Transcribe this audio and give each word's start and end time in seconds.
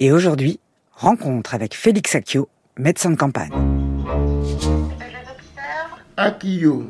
Et 0.00 0.12
aujourd'hui, 0.12 0.60
rencontre 0.92 1.54
avec 1.54 1.74
Félix 1.74 2.14
Akio, 2.14 2.48
médecin 2.78 3.10
de 3.10 3.16
campagne. 3.16 3.50
Akio, 6.16 6.84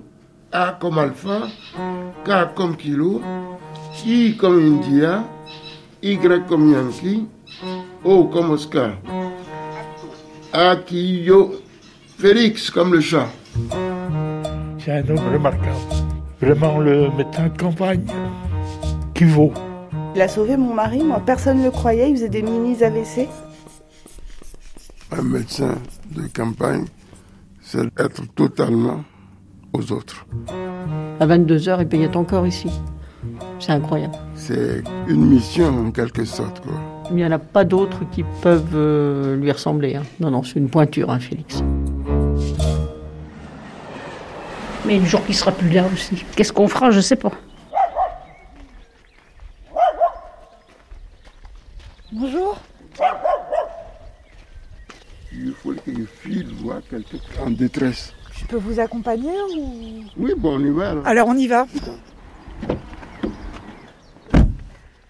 A 0.52 0.76
comme 0.78 0.98
alpha, 0.98 1.48
K 2.26 2.54
comme 2.54 2.76
kilo, 2.76 3.22
I 4.04 4.36
comme 4.36 4.60
India, 4.60 5.24
Y 6.02 6.18
comme 6.46 6.70
Yankee, 6.70 7.26
O 8.04 8.24
comme 8.24 8.50
Oscar. 8.50 8.90
Akio, 10.52 11.62
Félix 12.18 12.70
comme 12.70 12.92
le 12.92 13.00
chat. 13.00 13.28
C'est 14.78 14.92
un 14.92 15.08
homme 15.08 15.32
remarquable. 15.32 15.78
Vraiment 16.42 16.78
le 16.78 17.08
médecin 17.16 17.48
de 17.48 17.58
campagne 17.58 18.04
qui 19.14 19.24
vaut. 19.24 19.54
Il 20.14 20.20
a 20.22 20.28
sauvé 20.28 20.56
mon 20.56 20.74
mari, 20.74 21.02
moi 21.02 21.20
personne 21.24 21.58
ne 21.58 21.64
le 21.64 21.70
croyait, 21.70 22.10
il 22.10 22.16
faisait 22.16 22.28
des 22.28 22.42
mini 22.42 22.82
AVC. 22.82 23.28
Un 25.16 25.22
médecin 25.22 25.74
de 26.14 26.22
campagne, 26.34 26.84
c'est 27.62 27.84
être 27.98 28.22
totalement 28.34 29.04
aux 29.72 29.92
autres. 29.92 30.26
À 31.20 31.26
22h, 31.26 31.78
il 31.80 31.88
payait 31.88 32.16
encore 32.16 32.46
ici. 32.46 32.68
C'est 33.58 33.72
incroyable. 33.72 34.14
C'est 34.34 34.82
une 35.08 35.24
mission 35.26 35.86
en 35.86 35.90
quelque 35.90 36.24
sorte. 36.24 36.60
Quoi. 36.60 36.74
Il 37.10 37.16
n'y 37.16 37.24
en 37.24 37.32
a 37.32 37.38
pas 37.38 37.64
d'autres 37.64 38.00
qui 38.12 38.24
peuvent 38.42 38.74
euh, 38.74 39.36
lui 39.36 39.50
ressembler. 39.50 39.96
hein. 39.96 40.02
Non, 40.20 40.30
non, 40.30 40.42
c'est 40.42 40.58
une 40.58 40.68
pointure, 40.68 41.10
hein, 41.10 41.18
Félix. 41.18 41.62
Mais 44.86 44.98
le 44.98 45.04
jour 45.04 45.24
qu'il 45.24 45.34
sera 45.34 45.52
plus 45.52 45.70
là 45.70 45.84
aussi, 45.92 46.24
qu'est-ce 46.36 46.52
qu'on 46.52 46.68
fera? 46.68 46.90
Je 46.90 47.00
sais 47.00 47.16
pas. 47.16 47.32
Bonjour. 52.12 52.58
Il 55.32 55.52
faut 55.52 55.72
que 55.72 55.92
je 55.94 56.04
file 56.04 56.48
voir 56.62 56.80
quelqu'un 56.88 57.18
en 57.44 57.50
détresse. 57.50 58.12
Je 58.32 58.46
peux 58.46 58.56
vous 58.56 58.80
accompagner 58.80 59.30
ou... 59.56 60.04
Oui, 60.16 60.32
bon, 60.36 60.56
on 60.56 60.64
y 60.64 60.70
va. 60.70 60.90
alors. 60.90 61.06
Alors 61.06 61.28
on 61.28 61.34
y 61.36 61.46
va. 61.46 61.66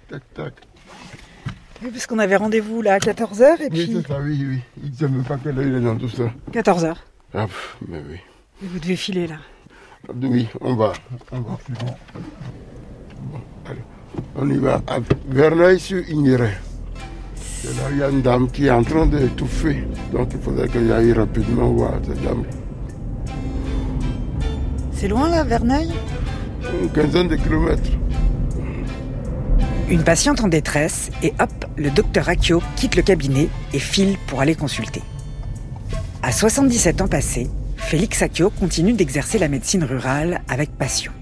Tac, 0.09 0.23
tac. 0.35 0.55
Oui, 1.83 1.91
parce 1.93 2.07
qu'on 2.07 2.19
avait 2.19 2.37
rendez-vous 2.37 2.83
là 2.83 2.95
à 2.95 2.99
14h 2.99 3.61
et 3.61 3.65
Oui, 3.65 3.69
puis... 3.71 3.93
c'est 3.95 4.09
ça, 4.09 4.19
oui, 4.21 4.45
oui. 4.49 4.59
Il 4.83 4.91
ne 4.91 4.97
sait 4.97 5.09
même 5.09 5.23
pas 5.25 5.37
quelle 5.39 5.59
heure 5.59 5.67
il 5.67 5.75
est 5.77 5.81
dans 5.81 5.97
tout 5.97 6.09
ça. 6.09 6.25
14h. 6.53 6.97
Ah, 7.35 7.47
pff, 7.47 7.77
mais 7.87 8.03
oui. 8.09 8.17
Et 8.63 8.67
vous 8.67 8.79
devez 8.81 8.97
filer 8.97 9.27
là. 9.29 9.37
Oui, 10.21 10.49
on 10.61 10.75
va. 10.75 10.93
On 11.31 11.41
va. 11.41 11.59
Bon, 13.21 13.41
allez. 13.67 13.83
On 14.35 14.51
y 14.51 14.57
va 14.59 14.83
à 14.89 14.99
Verneuil-sur-Igneray. 15.29 16.55
Là 17.65 17.71
il 17.91 17.99
y 17.99 18.03
a 18.03 18.09
une 18.09 18.23
dame 18.23 18.51
qui 18.51 18.67
est 18.67 18.71
en 18.71 18.83
train 18.83 19.07
d'étouffer. 19.07 19.85
Donc 20.13 20.29
il 20.33 20.41
faudrait 20.41 20.69
que 20.69 20.87
j'aille 20.87 21.13
rapidement 21.13 21.71
voir 21.71 21.95
cette 22.07 22.23
dame. 22.23 22.45
C'est 24.93 25.09
loin 25.09 25.29
là, 25.29 25.45
Verneuil? 25.45 25.91
Une 26.83 26.91
quinzaine 26.91 27.29
de 27.29 27.37
kilomètres. 27.37 27.91
Une 29.89 30.03
patiente 30.03 30.41
en 30.41 30.49
détresse 30.49 31.11
et 31.23 31.33
hop, 31.41 31.51
le 31.77 31.91
docteur 31.91 32.29
Akio 32.29 32.63
quitte 32.77 32.95
le 32.95 33.03
cabinet 33.03 33.49
et 33.73 33.79
file 33.79 34.17
pour 34.27 34.41
aller 34.41 34.55
consulter. 34.55 35.03
À 36.23 36.31
77 36.33 37.01
ans 37.01 37.09
passés, 37.09 37.49
Félix 37.77 38.21
Akio 38.23 38.51
continue 38.51 38.93
d'exercer 38.93 39.39
la 39.39 39.49
médecine 39.49 39.85
rurale 39.85 40.43
avec 40.49 40.71
passion. 40.77 41.13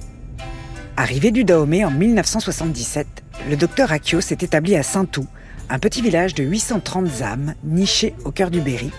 Arrivé 0.96 1.30
du 1.30 1.44
Dahomey 1.44 1.84
en 1.84 1.90
1977, 1.90 3.06
le 3.48 3.56
docteur 3.56 3.92
Akio 3.92 4.20
s'est 4.20 4.38
établi 4.40 4.74
à 4.74 4.82
Saint-Tout, 4.82 5.26
un 5.68 5.78
petit 5.78 6.02
village 6.02 6.34
de 6.34 6.44
830 6.44 7.22
âmes 7.22 7.54
niché 7.64 8.14
au 8.24 8.30
cœur 8.30 8.50
du 8.50 8.60
Berry, 8.60 8.90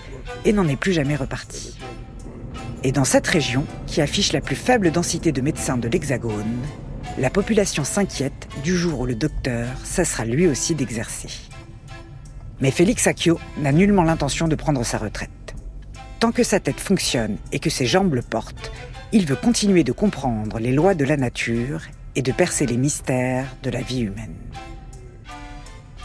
et 0.46 0.54
n'en 0.54 0.68
est 0.68 0.76
plus 0.76 0.94
jamais 0.94 1.16
reparti. 1.16 1.78
Et 2.84 2.92
dans 2.92 3.06
cette 3.06 3.28
région, 3.28 3.66
qui 3.86 4.02
affiche 4.02 4.34
la 4.34 4.42
plus 4.42 4.56
faible 4.56 4.92
densité 4.92 5.32
de 5.32 5.42
médecins 5.42 5.78
de 5.78 5.88
l'Hexagone, 5.88 6.58
la 7.18 7.30
population 7.30 7.84
s'inquiète 7.84 8.48
du 8.64 8.76
jour 8.76 9.00
où 9.00 9.06
le 9.06 9.16
docteur 9.16 9.68
cessera 9.84 10.26
lui 10.26 10.48
aussi 10.48 10.76
d'exercer. 10.76 11.30
Mais 12.60 12.72
Félix 12.72 13.08
Akio 13.08 13.40
n'a 13.60 13.72
nullement 13.72 14.04
l'intention 14.04 14.48
de 14.48 14.56
prendre 14.56 14.84
sa 14.84 14.98
retraite. 14.98 15.32
Tant 16.20 16.32
que 16.32 16.44
sa 16.44 16.60
tête 16.60 16.80
fonctionne 16.80 17.38
et 17.52 17.60
que 17.60 17.70
ses 17.70 17.86
jambes 17.86 18.14
le 18.14 18.22
portent, 18.22 18.72
il 19.12 19.26
veut 19.26 19.36
continuer 19.36 19.84
de 19.84 19.92
comprendre 19.92 20.60
les 20.60 20.74
lois 20.74 20.96
de 20.96 21.06
la 21.06 21.18
nature 21.18 21.82
et 22.16 22.22
de 22.22 22.32
percer 22.32 22.66
les 22.66 22.78
mystères 22.78 23.56
de 23.64 23.70
la 23.70 23.82
vie 23.82 24.02
humaine. 24.02 24.36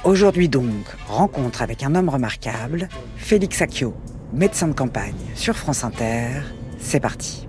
Aujourd'hui 0.04 0.48
donc, 0.48 0.84
rencontre 1.06 1.62
avec 1.62 1.84
un 1.84 1.94
homme 1.94 2.08
remarquable, 2.08 2.88
Félix 3.14 3.62
Akio, 3.62 3.94
médecin 4.32 4.66
de 4.66 4.72
campagne 4.72 5.14
sur 5.36 5.54
France 5.54 5.84
Inter. 5.84 6.42
C'est 6.78 6.98
parti. 6.98 7.46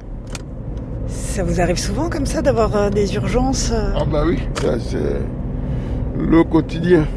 Ça 1.07 1.43
vous 1.43 1.59
arrive 1.59 1.79
souvent 1.79 2.11
comme 2.11 2.27
ça 2.27 2.43
d'avoir 2.43 2.75
euh, 2.75 2.89
des 2.91 3.15
urgences 3.15 3.71
euh 3.73 3.93
Ah 3.97 4.05
bah 4.05 4.23
oui, 4.27 4.37
ça 4.61 4.79
c'est 4.79 5.19
le 6.15 6.43
quotidien. 6.43 7.07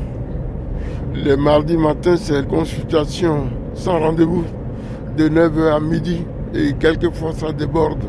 Les 1.12 1.36
mardis 1.36 1.76
matins, 1.76 2.16
c'est 2.16 2.48
consultation 2.48 3.48
sans 3.74 3.98
rendez-vous 3.98 4.44
de 5.18 5.28
9h 5.28 5.76
à 5.76 5.80
midi. 5.80 6.24
Et 6.54 6.72
quelquefois 6.72 7.34
ça 7.34 7.52
déborde. 7.52 8.04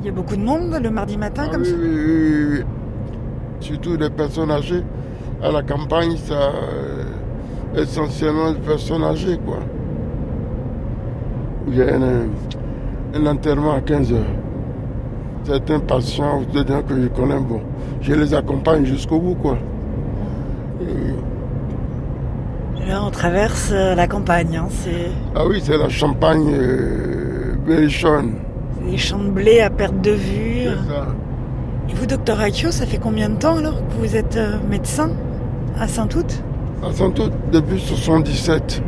Il 0.00 0.06
y 0.06 0.08
a 0.08 0.12
beaucoup 0.12 0.36
de 0.36 0.42
monde 0.42 0.74
le 0.82 0.88
mardi 0.88 1.18
matin 1.18 1.44
Ah 1.48 1.50
comme 1.52 1.62
oui, 1.62 1.68
ça 1.68 1.76
oui, 1.78 1.88
oui, 1.90 2.46
oui. 2.52 2.60
Surtout 3.60 3.96
les 3.98 4.08
personnes 4.08 4.50
âgées. 4.50 4.84
À 5.42 5.52
la 5.52 5.62
campagne, 5.62 6.16
ça 6.16 6.34
euh, 6.34 7.04
essentiellement 7.80 8.50
des 8.52 8.58
personnes 8.58 9.04
âgées, 9.04 9.38
quoi. 9.44 9.58
Il 11.68 11.76
y 11.76 11.82
a 11.82 11.94
un, 11.94 12.26
un 13.14 13.26
enterrement 13.26 13.72
à 13.72 13.80
15 13.80 14.12
heures. 14.12 14.18
Certains 15.44 15.78
patients, 15.80 16.42
je 16.54 16.60
dire 16.62 16.84
que 16.86 17.00
je 17.00 17.08
connais, 17.08 17.38
bon, 17.38 17.60
je 18.00 18.14
les 18.14 18.34
accompagne 18.34 18.84
jusqu'au 18.84 19.18
bout, 19.20 19.34
quoi. 19.36 19.56
Et- 20.80 21.14
Là 22.88 23.02
on 23.04 23.10
traverse 23.10 23.70
euh, 23.72 23.94
la 23.94 24.06
campagne, 24.06 24.56
hein. 24.56 24.66
c'est 24.70 25.10
ah 25.34 25.46
oui, 25.46 25.60
c'est 25.62 25.76
la 25.76 25.90
champagne 25.90 26.46
euh, 26.54 27.54
berrichonne. 27.66 28.36
des 28.88 28.96
champs 28.96 29.18
de 29.18 29.28
blé 29.28 29.60
à 29.60 29.68
perte 29.68 30.00
de 30.00 30.12
vue. 30.12 30.64
C'est 30.64 30.88
ça. 30.94 31.06
Et 31.90 31.94
vous, 31.94 32.06
docteur 32.06 32.40
Akio, 32.40 32.70
ça 32.70 32.86
fait 32.86 32.96
combien 32.98 33.28
de 33.28 33.36
temps 33.36 33.58
alors 33.58 33.74
que 33.76 33.92
vous 33.98 34.16
êtes 34.16 34.36
euh, 34.38 34.56
médecin? 34.70 35.10
À 35.80 35.86
Saint-Out 35.86 36.42
À 36.82 36.92
Santo, 36.92 37.24
depuis 37.52 37.80
77, 37.80 38.82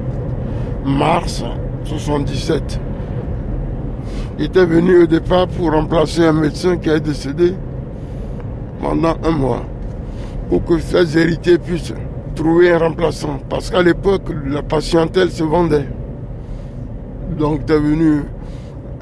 mars 0.85 1.45
77. 1.85 2.81
Il 4.39 4.47
était 4.47 4.65
venu 4.65 5.03
au 5.03 5.07
départ 5.07 5.47
pour 5.49 5.73
remplacer 5.73 6.25
un 6.25 6.33
médecin 6.33 6.77
qui 6.77 6.89
est 6.89 7.01
décédé 7.01 7.55
pendant 8.81 9.15
un 9.23 9.31
mois, 9.31 9.63
pour 10.49 10.65
que 10.65 10.79
ses 10.79 11.19
héritiers 11.19 11.59
puissent 11.59 11.93
trouver 12.35 12.73
un 12.73 12.79
remplaçant. 12.79 13.39
Parce 13.49 13.71
qu'à 13.71 13.83
l'époque, 13.83 14.23
la 14.47 14.63
patientèle 14.63 15.31
se 15.31 15.45
vendait. 15.45 15.87
Donc, 17.39 17.71
est 17.71 17.79
venu 17.79 18.25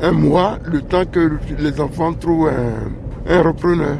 un 0.02 0.12
mois, 0.12 0.58
le 0.64 0.82
temps 0.82 1.04
que 1.10 1.38
les 1.58 1.80
enfants 1.80 2.12
trouvent 2.12 2.48
un, 2.48 3.32
un 3.32 3.42
repreneur. 3.42 3.96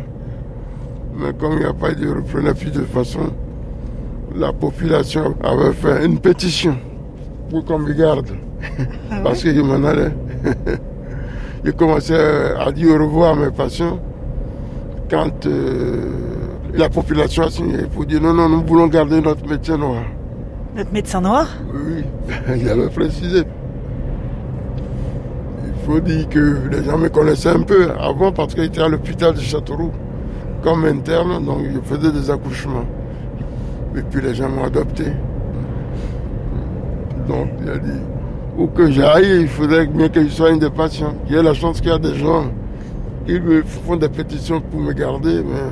Mais 1.16 1.32
comme 1.32 1.54
il 1.54 1.60
n'y 1.60 1.64
a 1.64 1.72
pas 1.72 1.92
de 1.92 2.08
repreneur, 2.08 2.54
puis 2.54 2.70
de 2.70 2.82
façon, 2.82 3.30
la 4.38 4.52
population 4.52 5.34
avait 5.42 5.72
fait 5.72 6.06
une 6.06 6.18
pétition 6.18 6.76
pour 7.50 7.64
qu'on 7.64 7.78
me 7.80 7.92
garde. 7.92 8.30
Parce 9.22 9.42
que 9.42 9.52
je 9.54 9.60
m'en 9.60 9.84
allais. 9.86 10.12
J'ai 11.64 11.72
commencé 11.72 12.14
à 12.14 12.70
dire 12.70 12.94
au 12.94 12.98
revoir 13.04 13.32
à 13.32 13.36
mes 13.36 13.50
patients 13.50 13.98
quand 15.10 15.46
euh, 15.46 16.04
la 16.74 16.88
population 16.88 17.44
a 17.44 17.50
signé 17.50 17.78
pour 17.92 18.04
dire 18.06 18.20
non, 18.20 18.32
non, 18.32 18.48
nous 18.48 18.62
voulons 18.64 18.86
garder 18.86 19.20
notre 19.20 19.46
médecin 19.48 19.76
noir. 19.76 20.02
Notre 20.76 20.92
médecin 20.92 21.20
noir? 21.20 21.48
Oui, 21.74 22.04
il 22.56 22.68
avait 22.68 22.88
précisé. 22.88 23.42
Il 25.66 25.84
faut 25.86 26.00
dire 26.00 26.28
que 26.28 26.58
les 26.70 26.84
gens 26.84 26.98
me 26.98 27.08
connaissaient 27.08 27.48
un 27.48 27.62
peu 27.62 27.88
avant 27.98 28.30
parce 28.30 28.54
qu'il 28.54 28.64
était 28.64 28.82
à 28.82 28.88
l'hôpital 28.88 29.34
de 29.34 29.40
Châteauroux 29.40 29.92
comme 30.62 30.84
interne, 30.84 31.44
donc 31.44 31.60
je 31.72 31.80
faisais 31.80 32.12
des 32.12 32.30
accouchements. 32.30 32.84
Et 33.98 34.02
puis 34.02 34.22
les 34.22 34.34
gens 34.34 34.48
m'ont 34.48 34.64
adopté. 34.64 35.06
Donc 37.26 37.48
il 37.60 37.68
a 37.68 37.78
dit, 37.78 38.00
où 38.56 38.68
que 38.68 38.90
j'aille, 38.90 39.40
il 39.40 39.48
faudrait 39.48 39.86
bien 39.86 40.08
que 40.08 40.22
je 40.22 40.28
sois 40.28 40.50
un 40.50 40.56
des 40.56 40.70
patients. 40.70 41.14
Il 41.26 41.34
y 41.34 41.38
a 41.38 41.42
la 41.42 41.52
chance 41.52 41.80
qu'il 41.80 41.90
y 41.90 41.94
a 41.94 41.98
des 41.98 42.14
gens 42.14 42.44
qui 43.26 43.40
me 43.40 43.62
font 43.62 43.96
des 43.96 44.08
pétitions 44.08 44.60
pour 44.60 44.78
me 44.80 44.92
garder, 44.92 45.42
mais 45.44 45.68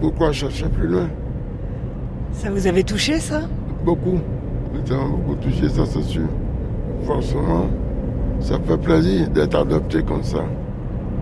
pourquoi 0.00 0.32
chercher 0.32 0.66
plus 0.66 0.88
loin? 0.88 1.08
Ça 2.32 2.50
vous 2.50 2.66
avait 2.66 2.82
touché 2.82 3.18
ça? 3.20 3.42
Beaucoup. 3.84 4.18
Ça 4.84 4.96
m'a 4.96 5.04
beaucoup 5.04 5.36
touché, 5.36 5.68
ça 5.68 5.86
c'est 5.86 6.02
sûr. 6.02 6.26
Forcément, 7.04 7.66
ça 8.40 8.56
fait 8.66 8.78
plaisir 8.78 9.28
d'être 9.30 9.56
adopté 9.56 10.02
comme 10.02 10.24
ça. 10.24 10.44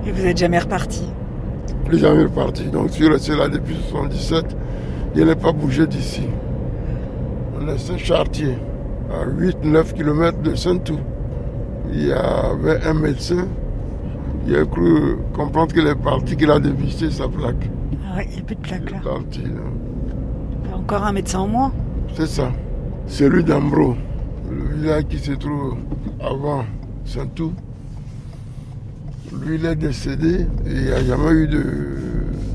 Et 0.07 0.13
vous 0.13 0.25
êtes 0.25 0.39
jamais 0.39 0.59
reparti? 0.59 1.05
Plus 1.85 1.99
jamais 1.99 2.25
reparti. 2.25 2.65
Donc 2.65 2.89
je 2.89 2.93
suis 2.93 3.09
resté 3.09 3.37
là 3.37 3.49
depuis 3.49 3.77
77. 3.91 4.57
Je 5.17 5.23
n'ai 5.23 5.35
pas 5.35 5.53
bougé 5.53 5.87
d'ici. 5.87 6.23
On 7.59 7.65
les 7.65 7.79
Saint-Chartier, 7.79 8.59
à 9.11 9.25
8-9 9.27 9.95
km 9.95 10.43
de 10.43 10.55
Saint-Tout. 10.55 10.99
Il 11.91 12.07
y 12.09 12.13
avait 12.13 12.85
un 12.85 12.93
médecin, 12.95 13.47
il 14.47 14.55
a 14.57 14.65
cru 14.67 15.17
comprendre 15.33 15.73
qu'il 15.73 15.87
est 15.87 15.95
parti, 15.95 16.37
qu'il 16.37 16.51
a 16.51 16.59
dévissé 16.61 17.11
sa 17.11 17.29
plaque. 17.29 17.71
Ah 18.13 18.17
ouais, 18.19 18.27
il 18.31 18.35
n'y 18.35 18.41
a 18.41 18.45
plus 18.45 18.57
de 18.57 18.61
plaque 18.61 18.91
là. 18.91 18.99
Il 19.03 19.07
est 19.07 19.11
parti. 19.11 19.43
hein. 19.47 20.75
Encore 20.77 21.05
un 21.05 21.13
médecin 21.13 21.39
en 21.41 21.49
moins. 21.49 21.73
C'est 22.15 22.27
ça. 22.27 22.53
Celui 23.07 23.43
d'Ambro, 23.43 23.95
le 24.51 24.77
village 24.77 25.05
qui 25.09 25.19
se 25.19 25.33
trouve 25.33 25.77
avant 26.21 26.65
Saint-Tout. 27.07 27.53
Lui, 29.45 29.57
il 29.57 29.65
est 29.67 29.77
décédé 29.77 30.47
et 30.67 30.71
il 30.71 30.83
n'y 30.85 30.91
a 30.93 31.03
jamais 31.03 31.31
eu 31.33 31.47
de, 31.49 31.65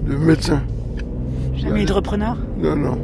de 0.10 0.16
médecin. 0.16 0.62
Jamais 1.62 1.84
eu 1.84 1.86
de 1.86 1.94
repreneur. 1.94 2.36
Non, 2.58 2.75
non. 2.75 2.98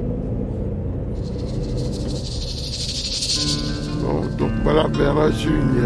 Bon, 4.02 4.22
donc 4.38 4.52
voilà 4.64 4.88
sur 5.32 5.52
une 5.52 5.78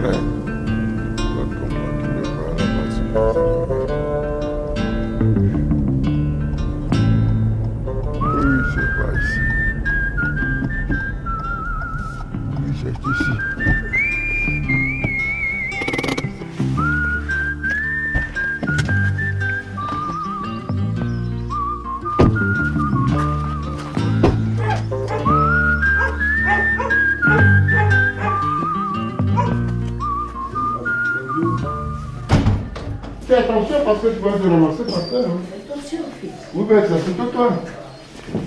attention 33.42 33.76
parce 33.86 34.02
que 34.02 34.08
tu 34.08 34.20
vas 34.20 34.32
te 34.32 34.44
ramasser 34.48 34.84
par 34.84 35.10
terre. 35.10 35.26
hein. 35.28 35.70
Attention, 35.70 36.00
fils. 36.20 36.32
Oui, 36.54 36.66
ben, 36.70 36.82
ça 36.88 36.96
c'est 37.06 37.32
toi. 37.32 37.50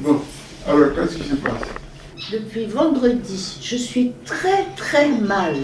Bon, 0.03 0.21
alors 0.67 0.95
qu'est-ce 0.95 1.17
qui 1.17 1.29
se 1.29 1.35
passe? 1.37 2.33
Depuis 2.33 2.67
vendredi, 2.67 3.59
je 3.63 3.77
suis 3.77 4.13
très 4.25 4.65
très 4.77 5.09
mal. 5.11 5.55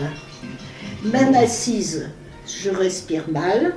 Même 1.05 1.35
assise, 1.35 2.11
je 2.47 2.71
respire 2.71 3.25
mal. 3.31 3.75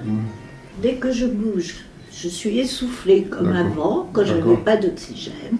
Dès 0.81 0.95
que 0.95 1.11
je 1.11 1.25
bouge, 1.27 1.75
je 2.11 2.27
suis 2.27 2.59
essoufflée 2.59 3.23
comme 3.23 3.53
avant, 3.55 4.09
quand 4.11 4.25
je 4.25 4.33
n'avais 4.33 4.57
pas 4.57 4.75
d'oxygène. 4.75 5.57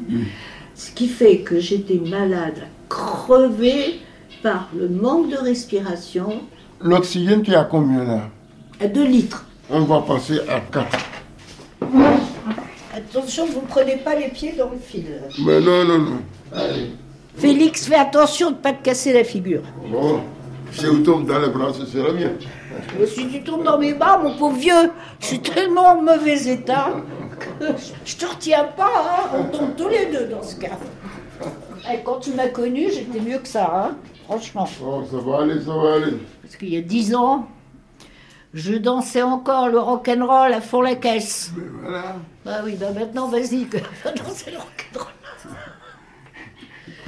Ce 0.76 0.92
qui 0.92 1.08
fait 1.08 1.38
que 1.40 1.60
j'étais 1.60 2.02
malade, 2.06 2.64
crevée 2.90 4.00
par 4.42 4.70
le 4.78 4.90
manque 4.90 5.30
de 5.30 5.38
respiration 5.38 6.42
L'oxygène, 6.82 7.44
tu 7.44 7.52
es 7.52 7.56
à 7.56 7.64
combien 7.64 8.04
là? 8.04 8.30
À 8.82 8.88
2 8.88 9.06
litres. 9.06 9.46
On 9.70 9.82
va 9.82 10.02
passer 10.02 10.40
à 10.50 10.60
4. 10.60 10.98
Attention, 12.96 13.46
vous 13.46 13.62
ne 13.62 13.68
prenez 13.68 13.98
pas 13.98 14.16
les 14.16 14.28
pieds 14.28 14.54
dans 14.58 14.70
le 14.70 14.78
fil. 14.78 15.06
Mais 15.46 15.60
non, 15.60 15.86
non, 15.86 16.00
non. 16.00 16.20
Allez. 16.54 16.92
Félix, 17.36 17.88
fais 17.88 17.96
attention 17.96 18.52
de 18.52 18.56
ne 18.58 18.62
pas 18.62 18.74
te 18.74 18.84
casser 18.84 19.14
la 19.14 19.24
figure. 19.24 19.62
Bon, 19.90 20.22
si 20.72 20.86
on 20.88 21.02
tombe 21.02 21.26
dans 21.26 21.40
les 21.40 21.50
bras, 21.50 21.74
ce 21.74 21.86
sera 21.86 22.12
bien. 22.12 22.34
Mais 23.00 23.08
si 23.08 23.28
tu 23.28 23.44
tombes 23.44 23.64
dans 23.64 23.80
mes 23.80 23.94
bras, 23.94 24.18
mon 24.18 24.36
pauvre 24.38 24.58
vieux, 24.58 24.92
je 25.20 25.26
suis 25.26 25.40
tellement 25.40 25.88
en 25.88 26.02
mauvais 26.02 26.48
état 26.48 26.90
que 27.40 27.66
je 28.06 28.16
te 28.16 28.26
retiens 28.26 28.66
pas, 28.78 28.86
hein. 28.86 29.38
on 29.40 29.58
tombe 29.58 29.76
tous 29.76 29.90
les 29.90 30.06
deux 30.08 30.28
dans 30.28 30.44
ce 30.44 30.56
cas. 30.56 30.78
Et 31.92 32.00
quand 32.04 32.20
tu 32.20 32.32
m'as 32.32 32.50
connu, 32.50 32.90
j'étais 32.92 33.20
mieux 33.20 33.40
que 33.40 33.48
ça, 33.48 33.72
hein. 33.74 33.96
franchement. 34.26 34.68
Bon, 34.80 35.06
ça 35.06 35.18
va 35.18 35.42
aller, 35.44 35.60
ça 35.62 35.74
va 35.76 35.96
aller. 35.96 36.18
Parce 36.42 36.56
qu'il 36.56 36.70
y 36.70 36.78
a 36.78 36.82
dix 36.82 37.16
ans, 37.16 37.48
je 38.54 38.74
dansais 38.74 39.22
encore 39.24 39.70
le 39.70 39.80
rock'n'roll 39.80 40.54
à 40.54 40.62
fond 40.62 40.82
la 40.82 40.96
caisse. 40.96 41.52
Mais 41.58 41.64
voilà. 41.82 42.16
Bah 42.46 42.62
oui, 42.64 42.76
bah 42.80 42.92
maintenant, 42.94 43.28
vas-y, 43.28 43.66
va 44.04 44.12
danser 44.12 44.52
le 44.52 44.58
rock'n'roll. 44.58 45.14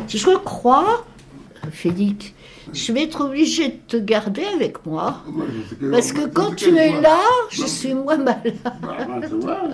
Je 0.08 0.36
crois, 0.38 1.06
Félix, 1.72 2.32
je 2.74 2.92
vais 2.92 3.04
être 3.04 3.22
obligée 3.26 3.70
de 3.70 3.78
te 3.88 3.98
garder 3.98 4.44
avec 4.46 4.86
moi. 4.86 5.24
Sais 5.70 5.76
que- 5.76 5.92
Parce 5.92 6.12
que 6.14 6.26
quand 6.28 6.56
tu 6.56 6.76
es 6.78 6.92
moi- 6.92 7.02
là, 7.02 7.20
je 7.50 7.66
suis 7.66 7.94
moins 7.94 8.18
malade. 8.18 8.54
Bah, 8.64 8.98
bah, 9.42 9.70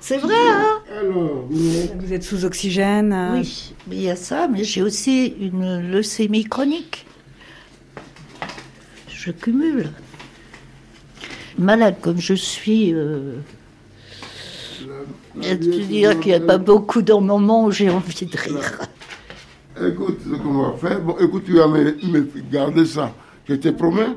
c'est 0.00 0.18
vrai, 0.18 0.34
hein 0.34 0.78
Alors, 1.00 1.44
oui. 1.50 1.90
Vous 1.98 2.12
êtes 2.12 2.22
sous 2.24 2.44
oxygène. 2.44 3.12
euh, 3.12 3.34
Oui, 3.38 3.74
mais 3.86 3.96
il 3.96 4.02
y 4.02 4.10
a 4.10 4.16
ça, 4.16 4.48
mais 4.48 4.64
j'ai 4.64 4.82
aussi 4.82 5.34
une 5.40 5.90
leucémie 5.90 6.44
chronique. 6.44 7.06
Je 9.08 9.30
cumule. 9.30 9.90
Malade 11.58 11.96
comme 12.00 12.18
je 12.18 12.34
suis, 12.34 12.92
euh, 12.94 13.34
La- 15.36 15.48
la 15.50 15.56
tu 15.56 15.70
vie, 15.70 15.86
dire 15.86 16.20
qu'il 16.20 16.30
n'y 16.32 16.36
a 16.36 16.38
bon. 16.40 16.46
pas 16.46 16.58
beaucoup 16.58 17.02
de 17.02 17.12
moments 17.12 17.64
où 17.66 17.70
j'ai 17.70 17.90
envie 17.90 18.26
de 18.26 18.36
rire. 18.36 18.78
Écoute, 19.86 20.18
ce 20.24 20.36
qu'on 20.36 20.62
va 20.62 20.72
faire, 20.76 21.00
bon, 21.00 21.16
écoute, 21.18 21.44
tu 21.44 21.54
vas 21.54 21.66
me, 21.68 21.84
me 21.84 22.28
garder 22.50 22.84
ça. 22.84 23.12
Je 23.48 23.54
te 23.54 23.68
promets, 23.68 24.08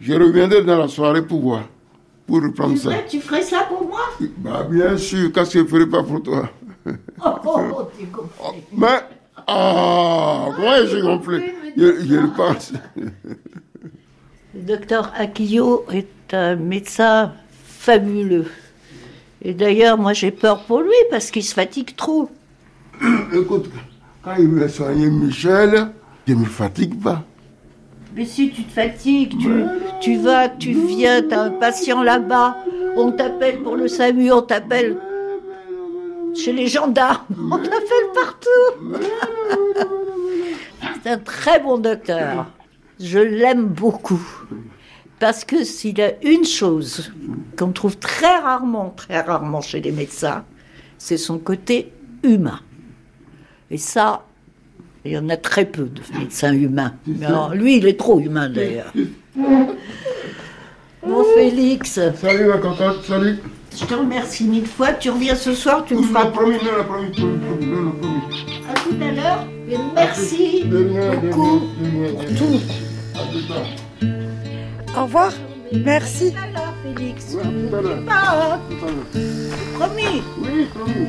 je 0.00 0.12
reviendrai 0.14 0.62
dans 0.64 0.78
la 0.78 0.88
soirée 0.88 1.24
pour 1.24 1.40
voir, 1.40 1.62
pour 2.26 2.42
reprendre 2.42 2.76
ça. 2.78 2.90
Tu 3.08 3.20
ferais 3.20 3.42
ça 3.42 3.66
pour 3.68 3.86
moi? 3.86 4.00
Bah, 4.38 4.66
bien 4.68 4.96
sûr, 4.96 5.32
qu'est-ce 5.32 5.52
que 5.54 5.58
je 5.60 5.64
ne 5.64 5.68
ferai 5.68 5.86
pas 5.86 6.02
pour 6.02 6.22
toi? 6.22 6.48
Oh, 6.86 6.92
oh, 7.46 7.60
oh, 7.78 7.82
t'es 7.98 8.04
compris. 8.06 8.62
Mais, 8.76 8.86
ah, 9.46 10.48
comment 10.54 10.86
j'ai 10.86 11.00
compris 11.00 11.42
je, 11.76 12.06
je 12.06 12.14
le 12.14 12.30
pense. 12.36 12.72
Le 14.56 14.60
docteur 14.62 15.12
Akio 15.16 15.84
est 15.90 16.06
un 16.34 16.56
médecin 16.56 17.32
fabuleux. 17.64 18.46
Et 19.42 19.54
d'ailleurs, 19.54 19.98
moi 19.98 20.12
j'ai 20.12 20.30
peur 20.30 20.64
pour 20.64 20.80
lui 20.80 20.92
parce 21.10 21.30
qu'il 21.30 21.44
se 21.44 21.54
fatigue 21.54 21.94
trop. 21.96 22.30
Écoute, 23.32 23.70
quand 24.22 24.34
il 24.38 24.48
veut 24.48 24.68
soigner 24.68 25.10
Michel, 25.10 25.88
je 26.26 26.32
ne 26.32 26.40
me 26.40 26.44
fatigue 26.46 27.00
pas. 27.02 27.22
Mais 28.16 28.24
si 28.24 28.50
tu 28.50 28.62
te 28.62 28.72
fatigues, 28.72 29.36
tu, 29.38 29.50
tu 30.00 30.16
vas, 30.18 30.48
tu 30.48 30.72
viens, 30.72 31.22
t'as 31.22 31.42
un 31.42 31.50
patient 31.50 32.02
là-bas, 32.02 32.56
on 32.96 33.10
t'appelle 33.12 33.58
pour 33.62 33.76
le 33.76 33.88
SAMU, 33.88 34.30
on 34.30 34.42
t'appelle 34.42 34.96
chez 36.34 36.52
les 36.52 36.66
gendarmes, 36.68 37.24
on 37.52 37.58
t'appelle 37.58 38.10
partout. 38.14 38.48
C'est 41.02 41.10
un 41.10 41.18
très 41.18 41.60
bon 41.60 41.78
docteur. 41.78 42.46
Je 43.00 43.18
l'aime 43.18 43.66
beaucoup. 43.66 44.22
Parce 45.24 45.46
que 45.46 45.64
s'il 45.64 46.02
a 46.02 46.22
une 46.22 46.44
chose 46.44 47.10
qu'on 47.56 47.72
trouve 47.72 47.96
très 47.96 48.40
rarement, 48.40 48.92
très 48.94 49.22
rarement 49.22 49.62
chez 49.62 49.80
les 49.80 49.90
médecins, 49.90 50.44
c'est 50.98 51.16
son 51.16 51.38
côté 51.38 51.90
humain. 52.22 52.60
Et 53.70 53.78
ça, 53.78 54.26
il 55.02 55.12
y 55.12 55.16
en 55.16 55.30
a 55.30 55.38
très 55.38 55.64
peu 55.64 55.84
de 55.84 56.02
médecins 56.18 56.52
humains. 56.52 56.92
Mais 57.06 57.24
alors, 57.24 57.54
lui, 57.54 57.78
il 57.78 57.86
est 57.86 57.98
trop 57.98 58.20
humain 58.20 58.50
d'ailleurs. 58.50 58.92
Bon, 59.34 61.24
Félix, 61.34 61.98
Salut 62.20 62.44
ma 62.44 62.58
cocotte, 62.58 63.02
salut. 63.06 63.38
je 63.74 63.86
te 63.86 63.94
remercie 63.94 64.44
mille 64.44 64.66
fois. 64.66 64.92
Tu 64.92 65.08
reviens 65.08 65.36
ce 65.36 65.54
soir, 65.54 65.86
tu 65.86 65.94
me 65.94 66.02
feras 66.02 66.26
promis, 66.26 66.58
la 66.62 66.84
promis, 66.84 67.08
à 68.68 68.74
tout 68.74 68.96
à 69.00 69.10
l'heure. 69.10 69.46
Et 69.70 69.78
merci 69.94 70.64
beaucoup 70.66 71.60
pour 72.10 72.24
tout. 72.26 72.60
Au 74.96 75.02
revoir. 75.02 75.32
Merci. 75.72 76.28
À 76.28 76.30
tout 76.30 76.36
à 76.38 76.46
l'heure, 76.52 76.74
Félix. 76.82 77.36
Promis. 79.74 80.22
Oui, 80.38 80.66
promis. 80.74 81.08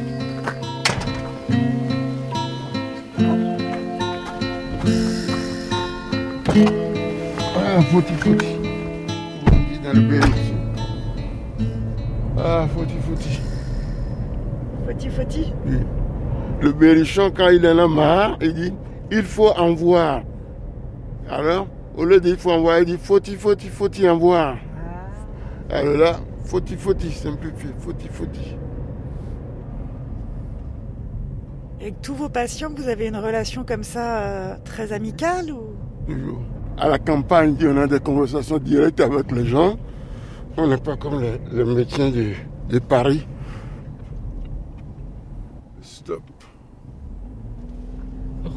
Ah, 7.57 7.81
fouti, 7.91 8.13
fouti. 8.13 8.45
On 9.47 9.55
dit 9.55 9.79
dans 9.83 9.93
le 9.93 10.01
berrichon. 10.01 10.55
Ah, 12.37 12.65
fouti, 12.73 12.95
fouti. 13.07 13.39
Foti, 14.85 15.09
foti. 15.09 15.53
Oui. 15.65 15.77
Le 16.61 16.71
berrichon, 16.71 17.31
quand 17.35 17.49
il 17.49 17.67
en 17.67 17.77
a 17.77 17.87
marre, 17.87 18.37
il 18.41 18.53
dit 18.53 18.73
il 19.11 19.23
faut 19.23 19.51
en 19.57 19.73
voir. 19.73 20.21
Alors, 21.29 21.67
au 21.97 22.05
lieu 22.05 22.19
de 22.19 22.29
il 22.29 22.37
faut 22.37 22.51
en 22.51 22.61
voir, 22.61 22.79
il 22.79 22.85
dit 22.85 22.97
faut-il, 22.97 23.37
faut-il, 23.37 23.69
faut-il 23.69 24.09
en 24.09 24.17
voir. 24.17 24.57
Alors 25.69 25.97
là, 25.97 26.19
faut-il, 26.45 26.77
faut-il, 26.77 27.11
simplifié, 27.11 27.69
faut-il, 27.79 28.09
faut-il. 28.09 28.57
Avec 31.81 32.01
tous 32.01 32.15
vos 32.15 32.29
patients, 32.29 32.71
vous 32.75 32.87
avez 32.87 33.07
une 33.07 33.17
relation 33.17 33.63
comme 33.63 33.83
ça 33.83 34.19
euh, 34.19 34.55
très 34.63 34.91
amicale 34.91 35.51
ou? 35.51 35.75
Toujours. 36.07 36.41
À 36.77 36.89
la 36.89 36.99
campagne, 36.99 37.55
on 37.63 37.77
a 37.77 37.87
des 37.87 37.99
conversations 37.99 38.57
directes 38.57 38.99
avec 38.99 39.31
les 39.31 39.45
gens. 39.45 39.77
On 40.57 40.67
n'est 40.67 40.77
pas 40.77 40.97
comme 40.97 41.21
les, 41.21 41.39
les 41.51 41.63
médecins 41.63 42.09
de, 42.09 42.31
de 42.69 42.79
Paris. 42.79 43.27
Stop. 45.81 46.21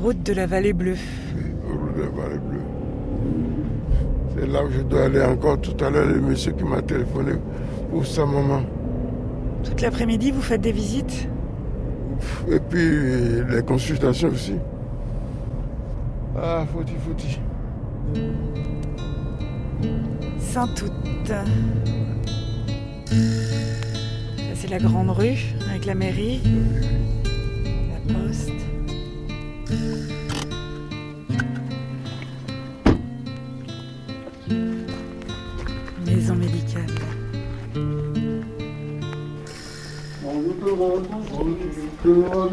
Route 0.03 0.23
de 0.23 0.33
la 0.33 0.47
Vallée 0.47 0.73
Bleue. 0.73 0.97
Route 1.67 1.97
de 1.97 2.03
la 2.03 2.09
Vallée 2.09 2.39
Bleue. 2.39 2.78
C'est 4.39 4.47
là 4.47 4.65
où 4.65 4.71
je 4.71 4.83
dois 4.83 5.05
aller 5.05 5.23
encore 5.23 5.61
tout 5.61 5.85
à 5.85 5.91
l'heure, 5.91 6.07
le 6.07 6.21
monsieur 6.21 6.53
qui 6.53 6.63
m'a 6.63 6.81
téléphoné 6.81 7.33
pour 7.91 8.07
sa 8.07 8.25
maman. 8.25 8.63
Toute 9.65 9.81
l'après-midi, 9.81 10.31
vous 10.31 10.43
faites 10.43 10.61
des 10.61 10.71
visites? 10.71 11.29
Et 12.51 12.61
puis 12.61 13.43
les 13.49 13.63
consultations 13.63 14.29
aussi. 14.29 14.55
Ah, 16.37 16.65
fouti, 16.73 16.93
fouti. 17.05 17.41
Saint-Août. 20.39 20.93
Ça, 21.27 21.45
c'est 24.55 24.71
la 24.71 24.79
grande 24.79 25.11
rue 25.11 25.39
avec 25.69 25.85
la 25.85 25.95
mairie, 25.95 26.41
la 27.91 28.15
poste. 28.15 28.53
D'accord. 42.05 42.51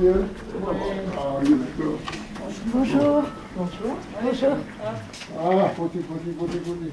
Bonjour. 2.74 3.24
Bonjour. 3.56 3.98
Bonjour. 4.24 4.58
Ah, 5.38 5.70
fouti, 5.76 6.00
fouti, 6.00 6.32
fouti, 6.38 6.58
fouti. 6.60 6.92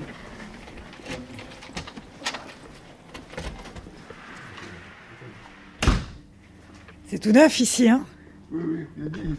C'est 7.06 7.18
tout 7.18 7.32
neuf 7.32 7.60
ici, 7.60 7.88
hein 7.88 8.04
Oui, 8.50 8.62
oui, 8.64 8.86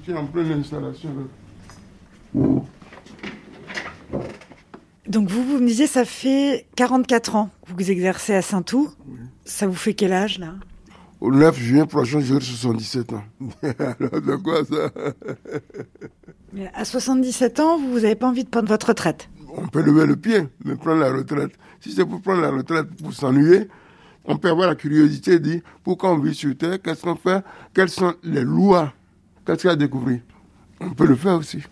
il 0.06 0.14
est 0.14 0.18
en 0.18 0.28
pleine 0.28 0.52
installation. 0.52 1.10
Donc 5.08 5.30
vous, 5.30 5.44
vous 5.44 5.60
me 5.60 5.68
disiez, 5.68 5.88
ça 5.88 6.06
fait 6.06 6.66
44 6.76 7.36
ans 7.36 7.50
que 7.66 7.74
vous 7.74 7.92
exercez 7.92 8.36
à 8.36 8.42
Saint-Ouen. 8.42 8.88
Ça 9.46 9.68
vous 9.68 9.76
fait 9.76 9.94
quel 9.94 10.14
âge, 10.14 10.40
là? 10.40 10.56
Au 11.24 11.32
9 11.32 11.58
juin 11.58 11.86
prochain, 11.86 12.20
j'aurai 12.20 12.42
77 12.42 13.14
ans. 13.14 13.24
Alors, 13.64 14.22
de 14.22 14.36
quoi 14.36 14.66
ça? 14.66 14.92
Mais 16.52 16.70
À 16.74 16.84
77 16.84 17.62
ans, 17.62 17.78
vous 17.80 18.02
n'avez 18.02 18.16
pas 18.16 18.28
envie 18.28 18.44
de 18.44 18.50
prendre 18.50 18.68
votre 18.68 18.88
retraite? 18.88 19.30
On 19.56 19.66
peut 19.70 19.82
lever 19.82 20.06
le 20.06 20.18
pied, 20.18 20.50
mais 20.66 20.76
prendre 20.76 21.00
la 21.00 21.14
retraite. 21.14 21.52
Si 21.80 21.94
c'est 21.94 22.04
pour 22.04 22.20
prendre 22.22 22.42
la 22.42 22.52
retraite 22.52 22.88
pour 23.02 23.14
s'ennuyer, 23.14 23.70
on 24.26 24.36
peut 24.36 24.50
avoir 24.50 24.68
la 24.68 24.76
curiosité 24.76 25.40
de 25.40 25.50
dire 25.50 25.62
pourquoi 25.82 26.12
on 26.12 26.18
vit 26.20 26.36
sur 26.36 26.58
Terre, 26.58 26.82
qu'est-ce 26.82 27.04
qu'on 27.04 27.16
fait, 27.16 27.42
quelles 27.74 27.88
sont 27.88 28.16
les 28.22 28.44
lois, 28.44 28.92
qu'est-ce 29.46 29.60
qu'il 29.60 29.68
y 29.68 29.70
a 29.70 29.74
à 29.74 29.78
découvrir? 29.78 30.20
On 30.82 30.90
peut 30.90 31.08
le 31.08 31.16
faire 31.16 31.36
aussi. 31.36 31.64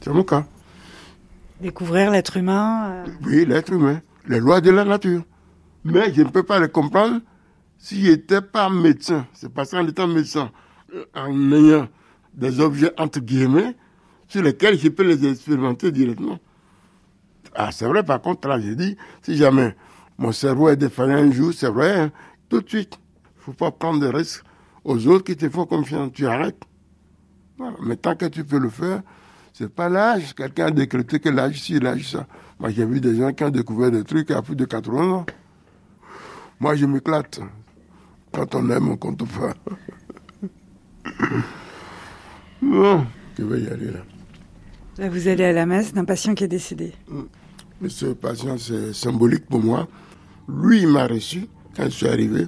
C'est 0.00 0.10
mon 0.10 0.24
cas. 0.24 0.46
Découvrir 1.60 2.12
l'être 2.12 2.38
humain 2.38 2.92
euh, 2.92 3.04
Oui, 3.26 3.44
l'être 3.44 3.74
humain, 3.74 4.00
les 4.26 4.40
lois 4.40 4.62
de 4.62 4.70
la 4.70 4.86
nature. 4.86 5.22
Mais 5.84 6.14
je 6.14 6.22
ne 6.22 6.30
peux 6.30 6.44
pas 6.44 6.58
les 6.58 6.70
comprendre 6.70 7.20
si 7.80 8.04
je 8.04 8.10
n'étais 8.12 8.42
pas 8.42 8.68
médecin. 8.68 9.26
C'est 9.32 9.52
parce 9.52 9.72
qu'en 9.72 9.86
étant 9.86 10.06
médecin, 10.06 10.52
en 11.14 11.52
ayant 11.52 11.88
des 12.34 12.60
objets 12.60 12.92
entre 12.98 13.20
guillemets, 13.20 13.74
sur 14.28 14.42
lesquels 14.42 14.78
je 14.78 14.88
peux 14.88 15.02
les 15.02 15.26
expérimenter 15.26 15.90
directement. 15.90 16.38
Ah, 17.54 17.72
c'est 17.72 17.86
vrai, 17.86 18.04
par 18.04 18.20
contre, 18.20 18.46
là, 18.46 18.60
j'ai 18.60 18.76
dit, 18.76 18.96
si 19.22 19.36
jamais 19.36 19.74
mon 20.18 20.30
cerveau 20.30 20.68
est 20.68 20.76
défaillant 20.76 21.16
un 21.16 21.32
jour, 21.32 21.52
c'est 21.52 21.68
vrai, 21.68 21.98
hein, 21.98 22.12
tout 22.48 22.60
de 22.60 22.68
suite. 22.68 23.00
Il 23.24 23.38
ne 23.38 23.42
faut 23.42 23.52
pas 23.52 23.72
prendre 23.72 23.98
des 23.98 24.16
risques 24.16 24.44
aux 24.84 25.06
autres 25.08 25.24
qui 25.24 25.36
te 25.36 25.48
font 25.48 25.66
confiance. 25.66 26.12
Tu 26.12 26.26
arrêtes. 26.26 26.62
Voilà. 27.58 27.76
Mais 27.82 27.96
tant 27.96 28.14
que 28.14 28.26
tu 28.26 28.44
peux 28.44 28.58
le 28.58 28.68
faire, 28.68 29.02
c'est 29.52 29.72
pas 29.72 29.88
l'âge. 29.88 30.34
Quelqu'un 30.34 30.66
a 30.66 30.70
décrété 30.70 31.18
que 31.18 31.28
l'âge 31.28 31.60
ci, 31.60 31.80
l'âge 31.80 32.10
ça. 32.10 32.26
Moi, 32.60 32.70
j'ai 32.70 32.84
vu 32.84 33.00
des 33.00 33.16
gens 33.16 33.32
qui 33.32 33.42
ont 33.42 33.50
découvert 33.50 33.90
des 33.90 34.04
trucs 34.04 34.30
à 34.30 34.42
plus 34.42 34.54
de 34.54 34.64
80 34.64 35.10
ans. 35.10 35.26
Moi, 36.60 36.76
je 36.76 36.86
m'éclate. 36.86 37.40
Quand 38.32 38.54
on 38.54 38.70
aime, 38.70 38.88
on 38.88 38.96
compte 38.96 39.24
pas. 39.28 39.54
bon, 42.62 43.06
je 43.38 43.44
vais 43.44 43.60
y 43.60 43.68
aller 43.68 43.86
là. 43.86 44.00
Là, 44.98 45.08
vous 45.08 45.28
allez 45.28 45.44
à 45.44 45.52
la 45.52 45.66
messe 45.66 45.94
d'un 45.94 46.04
patient 46.04 46.34
qui 46.34 46.44
est 46.44 46.48
décédé. 46.48 46.92
Mais 47.80 47.88
ce 47.88 48.06
patient, 48.06 48.58
c'est 48.58 48.92
symbolique 48.92 49.46
pour 49.46 49.62
moi. 49.62 49.88
Lui, 50.48 50.82
il 50.82 50.88
m'a 50.88 51.06
reçu 51.06 51.46
quand 51.76 51.84
je 51.84 51.90
suis 51.90 52.08
arrivé. 52.08 52.46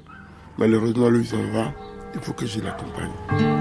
Malheureusement, 0.58 1.08
lui, 1.08 1.24
s'en 1.24 1.42
va. 1.52 1.72
Il 2.14 2.20
faut 2.20 2.34
que 2.34 2.46
je 2.46 2.60
l'accompagne. 2.60 3.51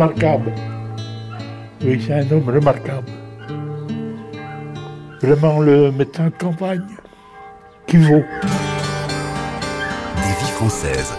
Remarquable. 0.00 0.52
Oui, 1.84 2.02
c'est 2.06 2.14
un 2.14 2.30
homme 2.32 2.48
remarquable. 2.48 3.10
Vraiment 5.20 5.60
le 5.60 5.92
médecin 5.92 6.24
de 6.26 6.30
campagne 6.30 6.80
qui 7.86 7.98
vaut. 7.98 8.24
Des 10.16 10.34
vies 10.38 10.52
françaises. 10.54 11.12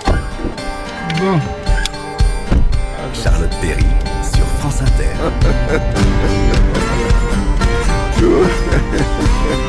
Bon. 1.19 1.39
Charlotte 3.13 3.55
Perry 3.61 3.85
sur 4.23 4.45
France 4.57 4.81
Inter. 4.81 5.13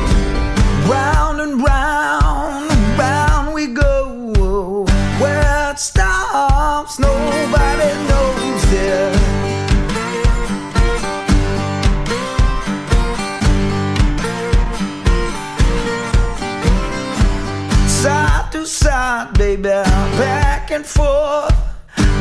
and. 20.83 21.49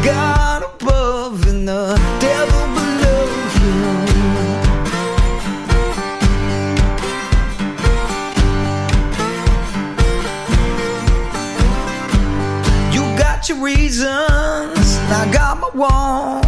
God 0.05 0.63
above 0.63 1.47
and 1.47 1.67
the 1.67 1.97
devil 2.21 2.67
below 2.77 3.25
you. 3.59 3.73
You 12.93 13.03
got 13.19 13.49
your 13.49 13.59
reasons, 13.59 14.99
I 15.11 15.29
got 15.33 15.61
my 15.61 15.69
wants. 15.75 16.42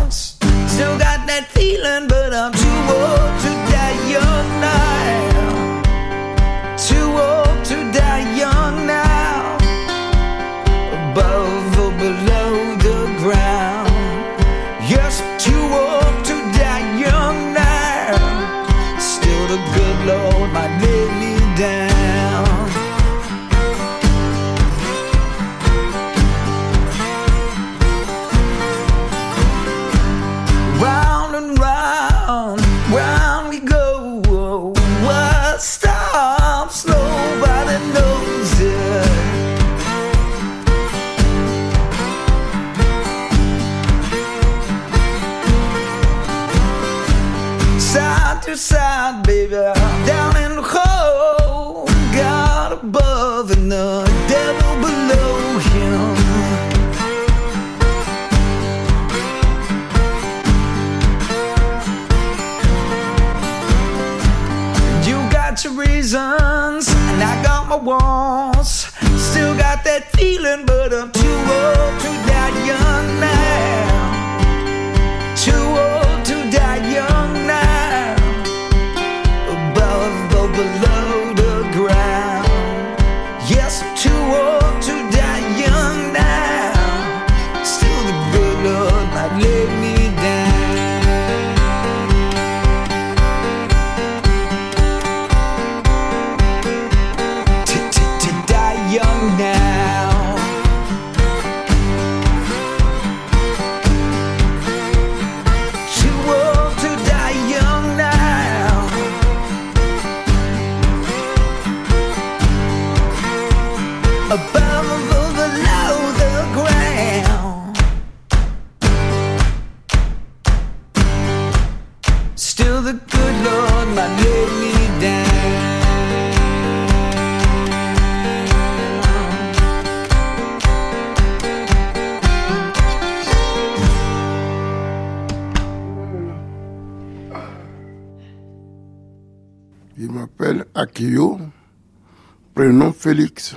Félix, 143.04 143.54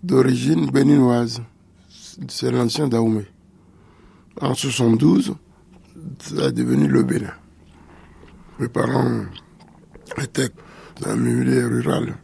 d'origine 0.00 0.70
béninoise. 0.70 1.42
C'est 2.28 2.52
l'ancien 2.52 2.86
Daoumé. 2.86 3.26
En 4.40 4.54
72, 4.54 5.34
ça 6.20 6.44
a 6.44 6.50
devenu 6.52 6.86
le 6.86 7.02
Bénin. 7.02 7.32
Mes 8.60 8.68
parents 8.68 9.24
étaient 10.22 10.50
dans 11.00 11.16
le 11.16 11.20
milieu 11.20 11.66
rural. 11.66 12.14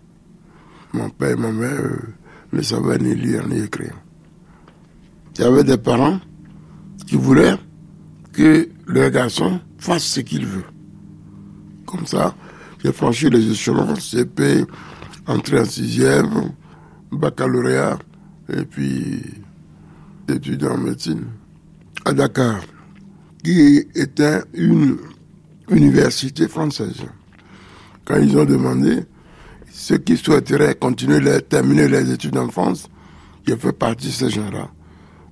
Mon 0.92 1.10
père 1.10 1.32
et 1.32 1.34
ma 1.34 1.50
mère 1.50 1.80
euh, 1.80 2.14
ne 2.52 2.62
savaient 2.62 2.98
ni 2.98 3.16
lire 3.16 3.48
ni 3.48 3.62
écrire. 3.64 3.96
Il 5.40 5.64
des 5.64 5.78
parents 5.78 6.20
qui 7.08 7.16
voulaient 7.16 7.56
que 8.32 8.68
leur 8.86 9.10
garçon 9.10 9.58
fasse 9.78 10.04
ce 10.04 10.20
qu'il 10.20 10.46
veut. 10.46 10.66
Comme 11.86 12.06
ça, 12.06 12.36
j'ai 12.84 12.92
franchi 12.92 13.30
les 13.30 13.50
échelons, 13.50 13.96
CP, 13.96 14.64
entré 15.26 15.60
en 15.60 15.64
sixième, 15.64 16.52
baccalauréat, 17.12 17.98
et 18.48 18.64
puis 18.64 19.22
études 20.28 20.64
en 20.64 20.78
médecine 20.78 21.24
à 22.04 22.12
Dakar, 22.12 22.60
qui 23.42 23.84
était 23.94 24.40
une 24.54 24.98
université 25.70 26.48
française. 26.48 27.02
Quand 28.04 28.16
ils 28.16 28.36
ont 28.36 28.44
demandé 28.44 29.04
ceux 29.72 29.98
qui 29.98 30.16
souhaiteraient 30.16 30.74
continuer 30.76 31.30
à 31.30 31.40
terminer 31.40 31.88
les 31.88 32.12
études 32.12 32.36
en 32.38 32.48
France, 32.48 32.88
j'ai 33.46 33.56
fait 33.56 33.72
partie 33.72 34.08
de 34.08 34.12
ces 34.12 34.30
gens-là. 34.30 34.68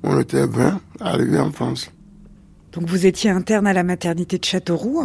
On 0.02 0.18
était 0.20 0.46
20 0.46 0.80
arrivés 1.00 1.38
en 1.38 1.50
France. 1.50 1.90
Donc 2.72 2.88
vous 2.88 3.06
étiez 3.06 3.30
interne 3.30 3.66
à 3.66 3.72
la 3.72 3.84
maternité 3.84 4.38
de 4.38 4.44
Châteauroux. 4.44 5.02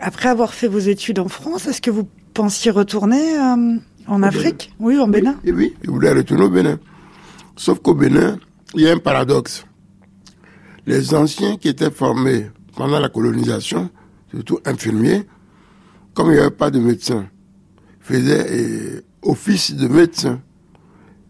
Après 0.00 0.28
avoir 0.28 0.54
fait 0.54 0.68
vos 0.68 0.78
études 0.78 1.18
en 1.18 1.28
France, 1.28 1.66
est-ce 1.66 1.82
que 1.82 1.90
vous 1.90 2.08
pensiez 2.36 2.70
retourner 2.70 3.38
euh, 3.38 3.78
en 4.06 4.22
Afrique 4.22 4.74
Oui, 4.78 4.98
en 4.98 5.08
Bénin. 5.08 5.36
Et 5.44 5.52
oui, 5.52 5.74
il 5.82 5.90
voulait 5.90 6.12
retourner 6.12 6.44
au 6.44 6.50
Bénin. 6.50 6.78
Sauf 7.56 7.80
qu'au 7.80 7.94
Bénin, 7.94 8.38
il 8.74 8.82
y 8.82 8.88
a 8.88 8.92
un 8.92 8.98
paradoxe. 8.98 9.64
Les 10.86 11.14
anciens 11.14 11.56
qui 11.56 11.68
étaient 11.68 11.90
formés 11.90 12.50
pendant 12.76 13.00
la 13.00 13.08
colonisation, 13.08 13.88
surtout 14.30 14.58
infirmiers, 14.66 15.22
comme 16.12 16.28
il 16.28 16.34
n'y 16.34 16.38
avait 16.38 16.50
pas 16.50 16.70
de 16.70 16.78
médecin, 16.78 17.26
faisaient 18.00 18.46
euh, 18.50 19.00
office 19.22 19.74
de 19.74 19.88
médecin. 19.88 20.40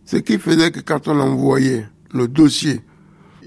Ce 0.05 0.17
qui 0.17 0.39
faisait 0.39 0.73
que 0.73 0.81
quand 0.81 1.07
on 1.07 1.19
envoyait 1.21 1.87
nos 2.13 2.27
dossiers, 2.27 2.81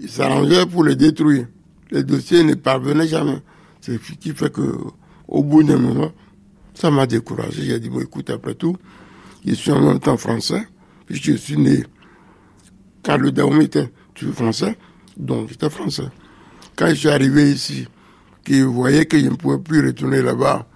ils 0.02 0.10
s'arrangeaient 0.10 0.66
pour 0.66 0.86
les 0.86 0.96
détruire. 0.96 1.48
Les 1.92 2.04
dossiers 2.04 2.44
ne 2.44 2.54
parvenaient 2.56 3.08
jamais. 3.08 3.42
C'est 3.82 4.02
ce 4.02 4.14
qui 4.14 4.32
fait 4.32 4.52
que, 4.52 4.78
au 5.28 5.44
bout 5.44 5.64
d'un 5.64 5.78
moment, 5.78 6.12
ça 6.80 6.90
m'a 6.92 7.06
découragé. 7.06 7.64
J'ai 7.64 7.80
dit, 7.80 7.90
bon, 7.90 8.00
écoute, 8.00 8.30
après 8.30 8.56
tout, 8.56 8.78
je 9.46 9.54
suis 9.54 9.72
en 9.72 9.82
même 9.82 10.00
temps 10.00 10.18
français, 10.18 10.68
puis 11.06 11.20
je 11.22 11.34
suis 11.34 11.58
né. 11.58 11.84
Quand 13.04 13.18
le 13.18 13.32
Dahomey 13.32 13.66
était 13.66 13.92
français, 14.34 14.78
donc 15.18 15.50
j'étais 15.50 15.70
français. 15.70 16.10
Quand 16.76 16.88
je 16.90 16.96
suis 16.96 17.10
arrivé 17.10 17.52
ici, 17.52 17.88
qu'ils 18.46 18.66
voyaient 18.66 19.06
que 19.06 19.20
je 19.20 19.26
ne 19.26 19.36
pouvais 19.36 19.58
plus 19.58 19.86
retourner 19.86 20.22
là-bas, 20.22 20.68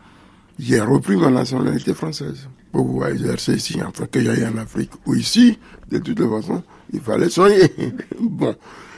j'ai 0.60 0.80
repris 0.82 1.18
ma 1.18 1.30
nationalité 1.30 1.94
française 1.94 2.48
pour 2.72 2.86
pouvoir 2.86 3.10
exercer 3.10 3.56
ici, 3.56 3.80
enfin 3.86 4.06
que 4.06 4.22
j'aille 4.22 4.46
en 4.46 4.58
Afrique. 4.58 4.92
Ou 5.06 5.16
ici, 5.16 5.58
de 5.90 6.00
toute 6.00 6.20
façon, 6.20 6.64
il 6.92 7.02
fallait 7.02 7.30
soigner. 7.30 7.74
bon. 8.20 8.56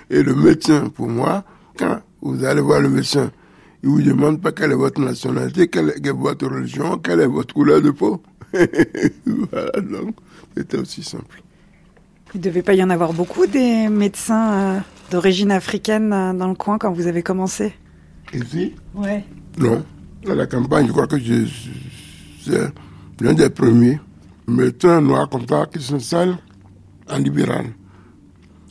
Et 0.09 0.21
le 0.21 0.35
médecin, 0.35 0.89
pour 0.89 1.07
moi, 1.07 1.43
quand 1.77 2.01
vous 2.21 2.43
allez 2.43 2.61
voir 2.61 2.81
le 2.81 2.89
médecin, 2.89 3.31
il 3.85 3.91
vous 3.91 4.01
demande 4.01 4.41
pas 4.41 4.51
quelle 4.51 4.71
est 4.71 4.75
votre 4.75 4.99
nationalité, 4.99 5.67
quelle 5.67 5.89
est 6.03 6.09
votre 6.09 6.47
religion, 6.47 6.97
quelle 6.97 7.19
est 7.19 7.27
votre 7.27 7.53
couleur 7.53 7.83
de 7.83 7.91
peau. 7.91 8.19
voilà, 8.51 9.79
donc, 9.79 10.15
c'était 10.57 10.77
aussi 10.77 11.03
simple. 11.03 11.43
Il 12.33 12.39
ne 12.39 12.43
devait 12.43 12.63
pas 12.63 12.73
y 12.73 12.83
en 12.83 12.89
avoir 12.89 13.13
beaucoup 13.13 13.45
des 13.45 13.87
médecins 13.87 14.53
euh, 14.53 14.79
d'origine 15.11 15.51
africaine 15.51 16.11
euh, 16.11 16.33
dans 16.33 16.47
le 16.47 16.55
coin 16.55 16.79
quand 16.79 16.91
vous 16.91 17.05
avez 17.05 17.21
commencé 17.21 17.73
Ici? 18.33 18.73
Ouais. 18.95 19.23
Non. 19.59 19.85
À 20.27 20.33
la 20.33 20.47
campagne, 20.47 20.87
je 20.87 20.91
crois 20.91 21.05
que 21.05 21.17
c'est 22.43 22.73
l'un 23.21 23.33
des 23.33 23.51
premiers 23.51 23.99
médecins 24.47 24.99
noirs 24.99 25.29
comme 25.29 25.47
ça 25.47 25.67
qui 25.71 25.79
s'installent 25.79 26.37
en 27.07 27.19
libéral. 27.19 27.67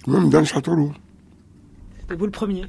Même 0.09 0.29
dans 0.29 0.45
Châteauroux. 0.45 0.93
C'était 2.01 2.17
vous 2.17 2.27
le 2.27 2.33
premier. 2.33 2.65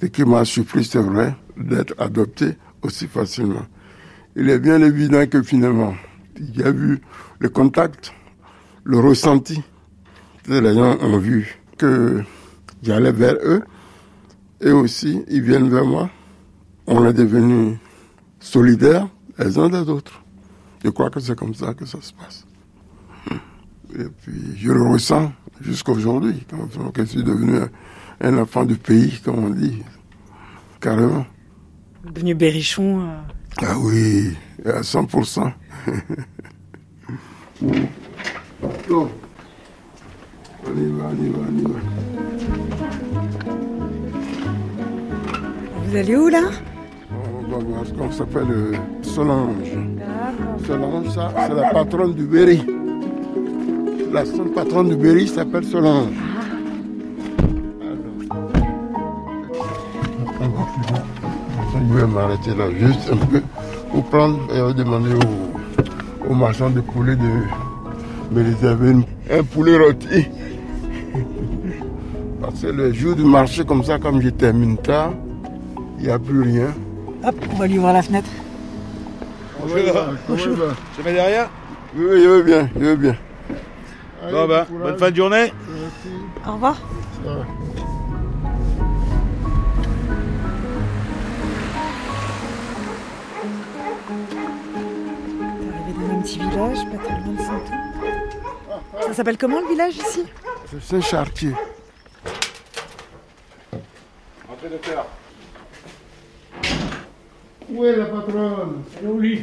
Ce 0.00 0.06
qui 0.06 0.24
m'a 0.24 0.44
surpris, 0.44 0.84
c'est 0.84 1.00
vrai, 1.00 1.34
d'être 1.56 1.94
adopté 1.98 2.56
aussi 2.82 3.06
facilement. 3.06 3.64
Il 4.34 4.50
est 4.50 4.58
bien 4.58 4.82
évident 4.82 5.26
que 5.26 5.42
finalement, 5.42 5.94
il 6.38 6.56
y 6.56 6.62
a 6.62 6.70
vu 6.70 7.00
le 7.38 7.48
contact, 7.48 8.12
le 8.84 8.98
ressenti. 8.98 9.62
Les 10.48 10.74
gens 10.74 10.98
ont 11.00 11.18
vu 11.18 11.58
que 11.78 12.22
j'allais 12.82 13.12
vers 13.12 13.36
eux 13.42 13.62
et 14.60 14.70
aussi 14.70 15.24
ils 15.28 15.42
viennent 15.42 15.70
vers 15.70 15.86
moi. 15.86 16.10
On 16.86 17.04
est 17.06 17.14
devenus 17.14 17.78
solidaires 18.38 19.08
les 19.38 19.58
uns 19.58 19.70
des 19.70 19.88
autres. 19.88 20.22
Je 20.84 20.90
crois 20.90 21.10
que 21.10 21.20
c'est 21.20 21.36
comme 21.36 21.54
ça 21.54 21.74
que 21.74 21.86
ça 21.86 21.98
se 22.00 22.12
passe. 22.12 22.46
Et 23.98 24.04
puis 24.22 24.56
je 24.56 24.70
le 24.70 24.82
ressens 24.82 25.32
jusqu'à 25.62 25.92
aujourd'hui, 25.92 26.44
quand 26.48 26.92
je 26.96 27.04
suis 27.04 27.24
devenu 27.24 27.60
un, 28.20 28.38
enfant 28.38 28.64
du 28.64 28.76
pays, 28.76 29.20
comme 29.24 29.44
on 29.44 29.50
dit, 29.50 29.82
carrément. 30.80 31.26
Devenu 32.04 32.34
berrichon. 32.34 33.00
euh, 33.00 33.16
Ah 33.62 33.76
oui, 33.78 34.34
à 34.64 34.80
100%. 34.82 35.52
Bon. 38.88 39.08
On 40.64 40.76
y 40.76 40.90
va, 40.90 41.04
on 41.10 41.24
y 41.24 41.28
va, 41.30 41.38
on 41.48 41.58
y 41.58 41.62
va. 41.62 41.78
Vous 45.86 45.96
allez 45.96 46.16
où 46.16 46.28
là? 46.28 46.42
On 47.10 47.50
va 47.50 47.58
voir 47.64 47.86
ce 47.86 47.92
qu'on 47.92 48.10
s'appelle 48.12 48.50
euh, 48.50 48.72
Solange. 49.02 49.72
Solange, 50.66 51.08
ça, 51.14 51.32
c'est 51.46 51.54
la 51.54 51.70
patronne 51.70 52.14
du 52.14 52.24
Berry. 52.26 52.62
La 54.12 54.24
seule 54.24 54.50
patronne 54.54 54.88
du 54.90 54.96
Berry 54.96 55.26
s'appelle 55.28 55.64
Solange. 55.64 56.12
Je 61.96 62.00
vais 62.02 62.06
m'arrêter 62.12 62.50
là 62.54 62.66
juste 62.78 63.10
un 63.10 63.16
peu 63.16 63.40
pour 63.90 64.04
prendre 64.10 64.38
et 64.52 64.74
demander 64.74 65.14
au, 65.14 66.30
au 66.30 66.34
marchand 66.34 66.68
de 66.68 66.82
poulet 66.82 67.16
de 67.16 67.22
me 68.32 68.44
réserver 68.44 68.90
une- 68.90 69.04
un 69.30 69.42
poulet 69.42 69.78
rôti. 69.78 70.26
Parce 72.42 72.60
que 72.60 72.66
le 72.66 72.92
jour 72.92 73.16
du 73.16 73.24
marché 73.24 73.64
comme 73.64 73.82
ça, 73.82 73.98
comme 73.98 74.20
je 74.20 74.28
termine 74.28 74.76
tard, 74.76 75.12
il 75.98 76.04
n'y 76.04 76.10
a 76.10 76.18
plus 76.18 76.42
rien. 76.42 76.68
Hop, 77.26 77.34
on 77.50 77.56
va 77.56 77.66
lui 77.66 77.78
ouvrir 77.78 77.94
la 77.94 78.02
fenêtre. 78.02 78.28
Comment 79.58 79.74
il 79.74 79.90
va 79.90 80.74
Je 80.98 81.02
mets 81.02 81.14
derrière? 81.14 81.48
Oui, 81.96 82.04
oui, 82.10 82.20
je 82.22 82.28
veux 82.28 82.42
bien, 82.42 82.68
je 82.78 82.84
veux 82.84 82.96
bien. 82.96 83.16
Bon 84.30 84.46
bah, 84.46 84.66
bonne 84.70 84.98
fin 84.98 85.10
de 85.10 85.16
journée. 85.16 85.50
Au 86.46 86.52
revoir. 86.52 86.76
S'appelle 99.16 99.38
comment 99.38 99.60
le 99.60 99.68
village 99.68 99.96
ici? 99.96 100.24
C'est 100.70 100.82
Saint-Chartier. 100.82 101.52
Entrez, 104.48 104.68
docteur. 104.68 105.06
Où 107.68 107.84
est 107.84 107.96
la 107.96 108.04
patronne? 108.06 108.82
Elle 108.98 109.04
est 109.06 109.08
au 109.10 109.18
lit. 109.18 109.42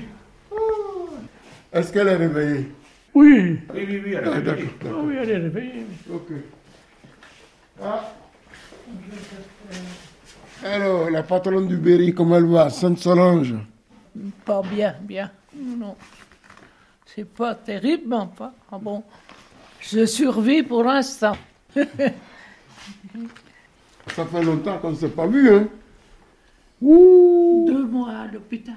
Est-ce 1.72 1.92
qu'elle 1.92 2.08
est 2.08 2.16
réveillée? 2.16 2.72
Oui. 3.16 3.60
Oui, 3.74 3.86
oui, 3.88 4.02
oui, 4.06 4.14
elle 4.14 4.24
Ah, 4.28 4.36
a 4.36 4.42
D'accord. 4.42 4.54
réveillé. 4.54 4.70
Ah 4.86 4.90
oui, 5.04 5.16
elle 5.20 5.30
est 5.30 5.38
réveillée. 5.38 5.86
Ok. 6.14 6.28
Ah. 7.82 8.14
Alors, 10.64 11.10
la 11.10 11.24
patronne 11.24 11.68
du 11.68 11.78
Berry, 11.78 12.14
comment 12.14 12.38
elle 12.38 12.46
va? 12.46 12.70
Sainte-Solange 12.70 13.56
Pas 14.46 14.62
bien, 14.62 14.96
bien. 15.02 15.32
Non. 15.56 15.96
C'est 17.06 17.26
pas 17.26 17.56
terrible, 17.56 18.04
mais 18.08 18.26
pas. 18.38 18.54
Ah 18.72 18.78
bon. 18.80 19.04
Je 19.91 20.06
survis 20.06 20.63
pour 20.63 20.84
l'instant. 20.84 21.36
Ça 21.76 21.86
fait 24.26 24.43
longtemps 24.43 24.78
qu'on 24.80 24.91
ne 24.91 24.96
s'est 24.96 25.10
pas 25.10 25.28
vu, 25.28 25.54
hein 25.54 25.67
Deux 26.82 27.86
mois 27.86 28.12
à 28.12 28.28
l'hôpital. 28.28 28.76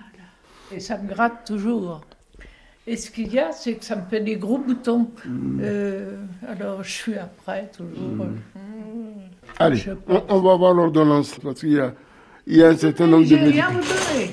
Et 0.73 0.81
ça 0.81 0.99
me 0.99 1.09
gratte 1.09 1.47
toujours. 1.47 2.01
Et 2.87 2.97
ce 2.97 3.11
qu'il 3.11 3.33
y 3.33 3.39
a, 3.39 3.53
c'est 3.53 3.75
que 3.75 3.85
ça 3.85 3.97
me 3.97 4.03
fait 4.09 4.21
des 4.21 4.37
gros 4.37 4.59
boutons. 4.59 5.11
Euh, 5.61 6.17
alors 6.47 6.83
je 6.85 6.91
suis 6.91 7.17
après, 7.17 7.71
toujours. 7.77 8.27
euh, 8.57 8.61
Allez, 9.59 9.77
Je 9.77 9.91
on, 10.09 10.23
on 10.29 10.41
va 10.41 10.57
voir 10.57 10.73
l'ordonnance, 10.75 11.37
parce 11.43 11.61
qu'il 11.61 11.73
y 11.73 11.81
a, 11.81 11.93
il 12.47 12.57
y 12.57 12.63
a 12.63 12.69
un 12.69 12.77
certain 12.77 13.07
nombre 13.09 13.25
de 13.25 13.29
J'ai 13.29 13.37
rien 13.37 13.67
à 13.67 13.71
médicaments. 13.71 13.81
vous 13.81 14.15
donner. 14.15 14.31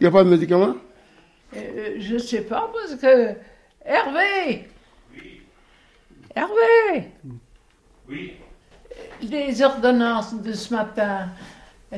Il 0.00 0.02
n'y 0.02 0.06
a 0.06 0.10
pas 0.10 0.24
de 0.24 0.30
médicaments? 0.30 0.74
Euh, 1.56 1.96
je 1.98 2.18
sais 2.18 2.40
pas 2.42 2.70
parce 2.72 2.94
que. 3.00 3.34
Hervé 3.86 4.66
Hervé 6.34 7.10
Oui? 8.08 8.32
Les 9.22 9.62
ordonnances 9.62 10.34
de 10.40 10.52
ce 10.52 10.74
matin, 10.74 11.28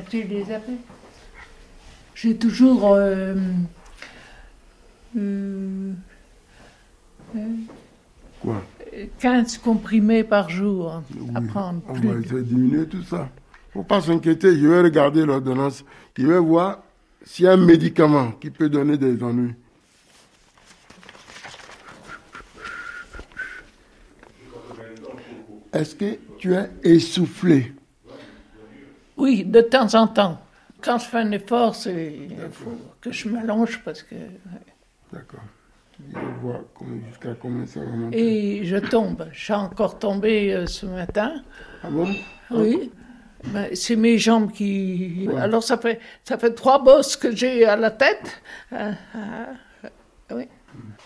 tu 0.09 0.23
les 0.23 0.43
avais 0.51 0.77
J'ai 2.15 2.35
toujours. 2.37 2.93
euh, 2.93 3.35
euh, 5.17 5.91
euh, 7.35 7.39
Quoi? 8.41 8.63
15 9.19 9.57
comprimés 9.59 10.23
par 10.23 10.49
jour 10.49 11.01
à 11.35 11.41
prendre. 11.41 11.81
On 11.89 11.93
plus 11.93 12.07
va 12.09 12.19
essayer 12.19 12.35
de 12.35 12.41
diminuer 12.41 12.87
tout 12.87 13.03
ça. 13.03 13.29
faut 13.73 13.83
pas 13.83 14.01
s'inquiéter, 14.01 14.57
je 14.57 14.67
vais 14.67 14.81
regarder 14.81 15.25
l'ordonnance. 15.25 15.83
Je 16.17 16.25
vais 16.25 16.39
voir 16.39 16.79
s'il 17.23 17.45
y 17.45 17.47
a 17.47 17.53
un 17.53 17.57
médicament 17.57 18.31
qui 18.33 18.49
peut 18.49 18.69
donner 18.69 18.97
des 18.97 19.21
ennuis. 19.21 19.53
Est-ce 25.77 25.95
que 25.95 26.17
tu 26.39 26.53
es 26.55 26.69
essoufflé? 26.83 27.71
Oui, 29.15 29.43
de 29.45 29.61
temps 29.61 29.93
en 29.95 30.07
temps. 30.07 30.39
Quand 30.81 30.97
je 30.97 31.05
fais 31.05 31.17
un 31.17 31.31
effort, 31.31 31.75
c'est- 31.75 32.13
il 32.29 32.35
faut 32.51 32.71
que 33.01 33.11
je 33.11 33.29
m'allonge 33.29 33.81
parce 33.83 34.01
que. 34.03 34.15
D'accord. 35.13 35.41
Je 35.99 36.19
combien- 36.75 37.07
jusqu'à 37.09 37.33
combien 37.39 37.65
ça 37.65 37.79
va 37.79 37.85
monter? 37.91 38.59
Et 38.59 38.65
je 38.65 38.77
tombe. 38.77 39.27
Suis 39.33 39.53
encore 39.53 39.97
tombé 39.99 40.53
euh, 40.53 40.65
ce 40.67 40.85
matin. 40.85 41.43
Ah 41.83 41.89
bon? 41.89 42.07
Oui. 42.51 42.91
Ben, 43.53 43.67
c'est 43.73 43.95
mes 43.95 44.17
jambes 44.17 44.51
qui. 44.51 45.27
Alors 45.37 45.63
ça 45.63 45.77
fait, 45.77 45.99
ça 46.23 46.37
fait 46.39 46.53
trois 46.53 46.83
bosses 46.83 47.15
que 47.15 47.35
j'ai 47.35 47.65
à 47.65 47.75
la 47.75 47.91
tête. 47.91 48.41
Ah, 48.71 48.91
ah, 49.15 50.35
oui. 50.35 50.47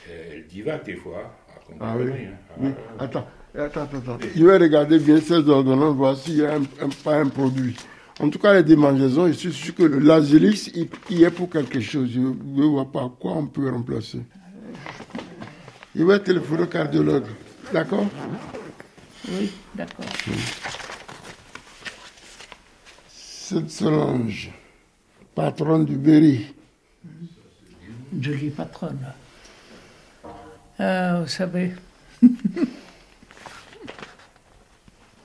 Elle 0.10 0.48
divague 0.48 0.84
des 0.86 0.96
fois. 0.96 1.34
Ah 1.80 1.96
oui. 1.98 2.12
hein. 2.12 2.34
oui. 2.60 2.70
Attends, 3.00 3.28
attends, 3.58 3.82
attends. 3.84 3.98
attends. 3.98 4.20
Je 4.36 4.46
vais 4.46 4.58
regarder 4.58 5.00
bien 5.00 5.20
ces 5.22 5.48
ordonnances, 5.50 5.96
voir 5.96 6.18
s'il 6.18 6.38
y 6.38 6.46
a 6.46 6.56
un, 6.56 6.62
un- 6.82 6.90
pas 7.04 7.16
un 7.18 7.28
produit. 7.28 7.76
En 8.20 8.30
tout 8.30 8.40
cas, 8.40 8.54
les 8.54 8.64
démangeaisons, 8.64 9.28
je 9.28 9.34
suis 9.34 9.54
sûr 9.54 9.74
que 9.74 9.84
le 9.84 10.00
Lazélix, 10.00 10.68
il, 10.76 10.88
il 11.10 11.24
est 11.24 11.32
pour 11.32 11.50
quelque 11.50 11.80
chose. 11.80 12.10
Je 12.14 12.20
ne 12.20 12.64
vois 12.66 12.92
pas 12.92 13.12
quoi 13.20 13.32
on 13.34 13.48
peut 13.48 13.70
remplacer. 13.70 14.20
Je 15.96 16.04
vais 16.04 16.20
téléphoner 16.20 16.64
au 16.64 16.68
cardiologue. 16.68 17.26
D'accord? 17.74 18.06
Oui, 19.30 19.52
d'accord. 19.76 20.06
Cette 23.08 23.70
Solange, 23.70 24.52
patronne 25.36 25.86
du 25.86 25.96
Berry. 25.98 26.54
Jolie 28.20 28.50
patronne. 28.50 29.00
Ah, 30.80 31.20
vous 31.22 31.28
savez. 31.28 31.74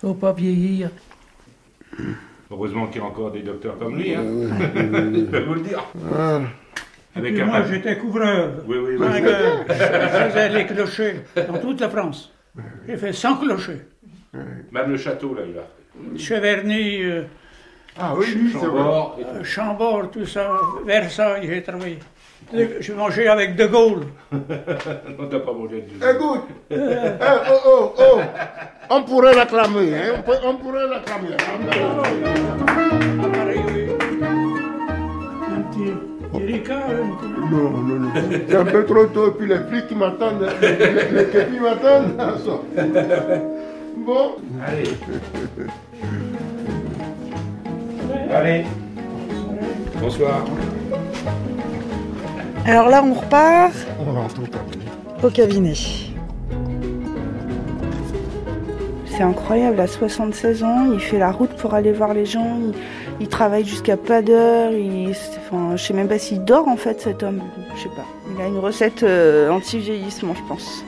Faut 0.00 0.14
pas 0.14 0.32
vieillir. 0.32 0.90
Heureusement 2.50 2.86
qu'il 2.86 3.00
y 3.00 3.04
a 3.04 3.06
encore 3.06 3.32
des 3.32 3.42
docteurs 3.42 3.78
comme 3.78 3.96
lui. 3.96 4.14
Hein. 4.14 4.22
oui, 4.24 4.48
Je 4.72 5.24
peux 5.24 5.44
vous 5.44 5.54
le 5.54 5.60
dire. 5.60 5.84
Avec 7.14 7.34
Et 7.34 7.40
un 7.40 7.46
moi, 7.46 7.62
j'étais 7.64 7.96
couvreur. 7.98 8.50
Oui, 8.66 8.76
oui, 8.78 8.96
oui. 8.98 9.06
Je 9.68 9.74
faisais 9.74 10.48
les 10.50 10.66
clochers 10.66 11.20
dans 11.48 11.58
toute 11.58 11.80
la 11.80 11.88
France. 11.88 12.32
J'ai 12.86 12.96
fait 12.96 13.12
100 13.12 13.36
clochers. 13.38 13.86
Même 14.70 14.90
le 14.90 14.96
château, 14.96 15.34
là, 15.34 15.42
il 15.48 15.56
a. 15.58 16.18
Cheverny, 16.18 17.02
euh, 17.04 17.22
ah 17.98 18.14
oui, 18.14 18.26
lui, 18.34 18.52
c'est 18.52 18.66
vrai. 18.66 19.24
Euh, 19.24 19.42
Chambord, 19.42 20.10
tout 20.10 20.26
ça, 20.26 20.50
Versailles, 20.84 21.46
j'ai 21.46 21.62
travaillé. 21.62 21.98
J'ai 22.52 22.94
mangé 22.94 23.26
avec 23.28 23.56
De 23.56 23.66
Gaulle. 23.66 24.06
On 24.32 25.26
t'a 25.26 25.40
pas 25.40 25.52
mangé 25.52 25.82
de 25.82 26.10
Écoute, 26.14 26.42
Eh, 26.70 26.76
oh, 26.76 27.56
oh, 27.66 27.92
oh. 27.98 28.20
on 28.90 29.02
pourrait 29.02 29.34
l'acclamer, 29.34 29.94
hein, 29.96 30.14
on, 30.18 30.22
peut- 30.22 30.38
on 30.44 30.54
pourrait 30.56 30.86
l'acclamer. 30.88 31.36
Un 35.48 35.62
petit 35.62 35.92
Non, 37.50 37.70
non, 37.70 37.98
non. 38.00 38.10
C'est 38.48 38.56
un 38.56 38.64
peu 38.64 38.84
trop 38.84 39.06
tôt, 39.06 39.28
et 39.28 39.30
puis 39.32 39.48
les 39.48 39.58
flics 39.68 39.88
qui 39.88 39.94
m'attendent, 39.94 40.46
les, 40.60 40.76
les, 40.76 41.10
les 41.10 41.30
képis 41.30 41.60
m'attendent. 41.60 42.16
Bon, 44.06 44.36
Allez. 44.66 44.90
Allez. 48.32 48.64
Bonsoir. 50.00 50.44
Alors 52.66 52.88
là, 52.88 53.04
on 53.04 53.14
repart 53.14 53.72
on 54.00 54.12
rentre 54.12 54.40
au 54.42 54.46
cabinet. 54.46 54.84
au 55.22 55.30
cabinet. 55.30 55.74
C'est 59.06 59.22
incroyable, 59.22 59.78
à 59.78 59.86
76 59.86 60.64
ans, 60.64 60.92
il 60.92 60.98
fait 60.98 61.18
la 61.18 61.30
route 61.30 61.50
pour 61.56 61.74
aller 61.74 61.92
voir 61.92 62.12
les 62.12 62.26
gens, 62.26 62.58
il, 62.58 62.74
il 63.20 63.28
travaille 63.28 63.64
jusqu'à 63.64 63.96
pas 63.96 64.20
d'heure, 64.20 64.72
il, 64.72 65.10
enfin, 65.10 65.76
je 65.76 65.82
sais 65.82 65.94
même 65.94 66.08
pas 66.08 66.18
s'il 66.18 66.44
dort 66.44 66.66
en 66.66 66.76
fait 66.76 67.00
cet 67.00 67.22
homme, 67.22 67.40
je 67.76 67.84
sais 67.84 67.88
pas. 67.90 68.04
Il 68.34 68.42
a 68.42 68.46
une 68.48 68.58
recette 68.58 69.04
euh, 69.04 69.48
anti-vieillissement, 69.48 70.34
je 70.34 70.42
pense. 70.48 70.84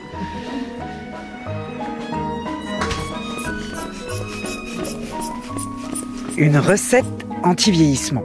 Une 6.37 6.57
recette 6.57 7.05
anti-vieillissement. 7.43 8.23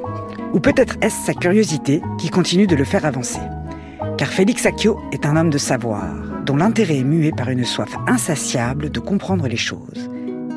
Ou 0.55 0.61
peut-être 0.61 0.97
est-ce 1.03 1.27
sa 1.27 1.35
curiosité 1.35 2.01
qui 2.17 2.31
continue 2.31 2.69
de 2.69 2.77
le 2.77 2.85
faire 2.85 3.05
avancer. 3.05 3.41
Car 4.17 4.29
Félix 4.29 4.65
Accio 4.65 5.01
est 5.11 5.27
un 5.27 5.37
homme 5.37 5.51
de 5.51 5.59
savoir, 5.59 6.15
dont 6.47 6.57
l'intérêt 6.57 6.99
est 6.99 7.05
mué 7.05 7.33
par 7.33 7.51
une 7.51 7.65
soif 7.65 7.97
insatiable 8.07 8.91
de 8.91 9.01
comprendre 9.01 9.49
les 9.49 9.57
choses, 9.57 10.09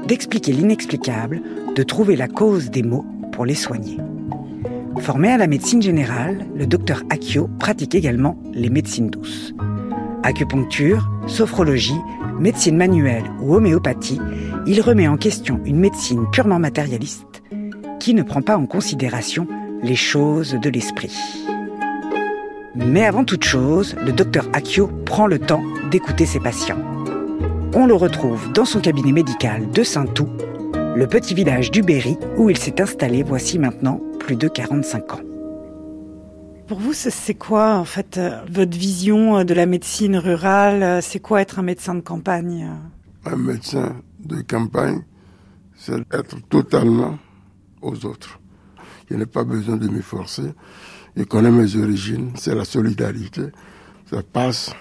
d'expliquer 0.07 0.53
l'inexplicable, 0.53 1.41
de 1.75 1.81
trouver 1.81 2.15
la 2.15 2.27
cause 2.27 2.69
des 2.69 2.83
maux 2.83 3.05
pour 3.31 3.45
les 3.45 3.55
soigner. 3.55 3.97
Formé 4.99 5.29
à 5.29 5.37
la 5.37 5.47
médecine 5.47 5.81
générale, 5.81 6.45
le 6.55 6.67
docteur 6.67 7.01
Accio 7.09 7.49
pratique 7.59 7.95
également 7.95 8.37
les 8.53 8.69
médecines 8.69 9.09
douces. 9.09 9.55
Acupuncture, 10.21 11.09
sophrologie, 11.25 11.99
médecine 12.39 12.77
manuelle 12.77 13.31
ou 13.41 13.55
homéopathie, 13.55 14.21
il 14.67 14.79
remet 14.81 15.07
en 15.07 15.17
question 15.17 15.59
une 15.65 15.79
médecine 15.79 16.25
purement 16.31 16.59
matérialiste 16.59 17.41
qui 17.99 18.13
ne 18.13 18.21
prend 18.21 18.41
pas 18.43 18.57
en 18.57 18.67
considération 18.67 19.47
les 19.83 19.95
choses 19.95 20.53
de 20.61 20.69
l'esprit. 20.69 21.15
Mais 22.75 23.05
avant 23.05 23.23
toute 23.23 23.43
chose, 23.43 23.95
le 24.05 24.11
docteur 24.11 24.45
Akio 24.53 24.87
prend 25.05 25.27
le 25.27 25.39
temps 25.39 25.63
d'écouter 25.91 26.25
ses 26.25 26.39
patients. 26.39 26.79
On 27.73 27.85
le 27.85 27.93
retrouve 27.95 28.51
dans 28.53 28.65
son 28.65 28.79
cabinet 28.79 29.11
médical 29.11 29.69
de 29.69 29.83
Saint-Tout, 29.83 30.29
le 30.95 31.07
petit 31.07 31.33
village 31.33 31.71
du 31.71 31.81
Berry 31.81 32.17
où 32.37 32.49
il 32.49 32.57
s'est 32.57 32.81
installé 32.81 33.23
voici 33.23 33.59
maintenant 33.59 33.99
plus 34.19 34.35
de 34.35 34.47
45 34.47 35.13
ans. 35.13 35.19
Pour 36.67 36.79
vous, 36.79 36.93
c'est- 36.93 37.33
quoi 37.35 37.75
en 37.75 37.85
fait 37.85 38.17
euh, 38.17 38.41
votre 38.51 38.77
vision 38.77 39.37
euh, 39.37 39.43
de 39.45 39.53
la 39.53 39.65
médecine 39.65 40.17
rurale? 40.17 40.83
Euh, 40.83 40.99
C'est 41.01 41.19
quoi 41.19 41.41
être 41.41 41.59
un 41.59 41.63
médecin 41.63 41.95
de 41.95 42.01
campagne? 42.01 42.67
Un 43.25 43.37
médecin 43.37 43.95
de 44.25 44.41
campagne, 44.41 45.01
c'est 45.77 45.93
être 46.13 46.35
totalement 46.49 47.17
aux 47.81 48.05
autres. 48.05 48.39
Je 49.09 49.15
n'ai 49.15 49.25
pas 49.25 49.43
besoin 49.43 49.77
de 49.77 49.87
me 49.87 50.01
forcer. 50.01 50.53
Je 51.15 51.23
connais 51.23 51.51
mes 51.51 51.75
origines, 51.75 52.31
c'est 52.35 52.53
la 52.53 52.65
solidarité. 52.65 53.43
Ça 54.09 54.21
passe 54.21 54.73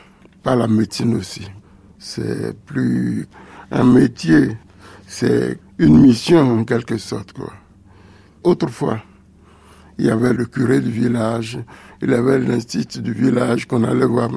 pas 0.42 0.56
la 0.56 0.66
médecine 0.68 1.14
aussi. 1.14 1.46
C'est 1.98 2.56
plus 2.64 3.26
un 3.70 3.84
métier, 3.84 4.56
c'est 5.06 5.58
une 5.78 6.00
mission 6.00 6.60
en 6.60 6.64
quelque 6.64 6.98
sorte. 6.98 7.32
Quoi. 7.32 7.52
Autrefois, 8.44 9.02
il 9.98 10.06
y 10.06 10.10
avait 10.10 10.32
le 10.32 10.44
curé 10.44 10.80
du 10.80 10.90
village, 10.90 11.58
il 12.02 12.10
y 12.10 12.14
avait 12.14 12.38
l'institut 12.38 13.00
du 13.00 13.12
village 13.12 13.66
qu'on 13.66 13.82
allait 13.84 14.04
voir. 14.06 14.30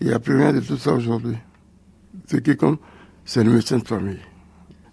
Il 0.00 0.08
n'y 0.08 0.12
a 0.12 0.18
plus 0.18 0.36
rien 0.36 0.52
de 0.52 0.60
tout 0.60 0.76
ça 0.76 0.92
aujourd'hui. 0.92 1.36
Ce 2.26 2.36
qui 2.36 2.56
compte, 2.56 2.80
c'est 3.24 3.42
le 3.42 3.50
médecin 3.50 3.78
de 3.78 3.86
famille. 3.86 4.20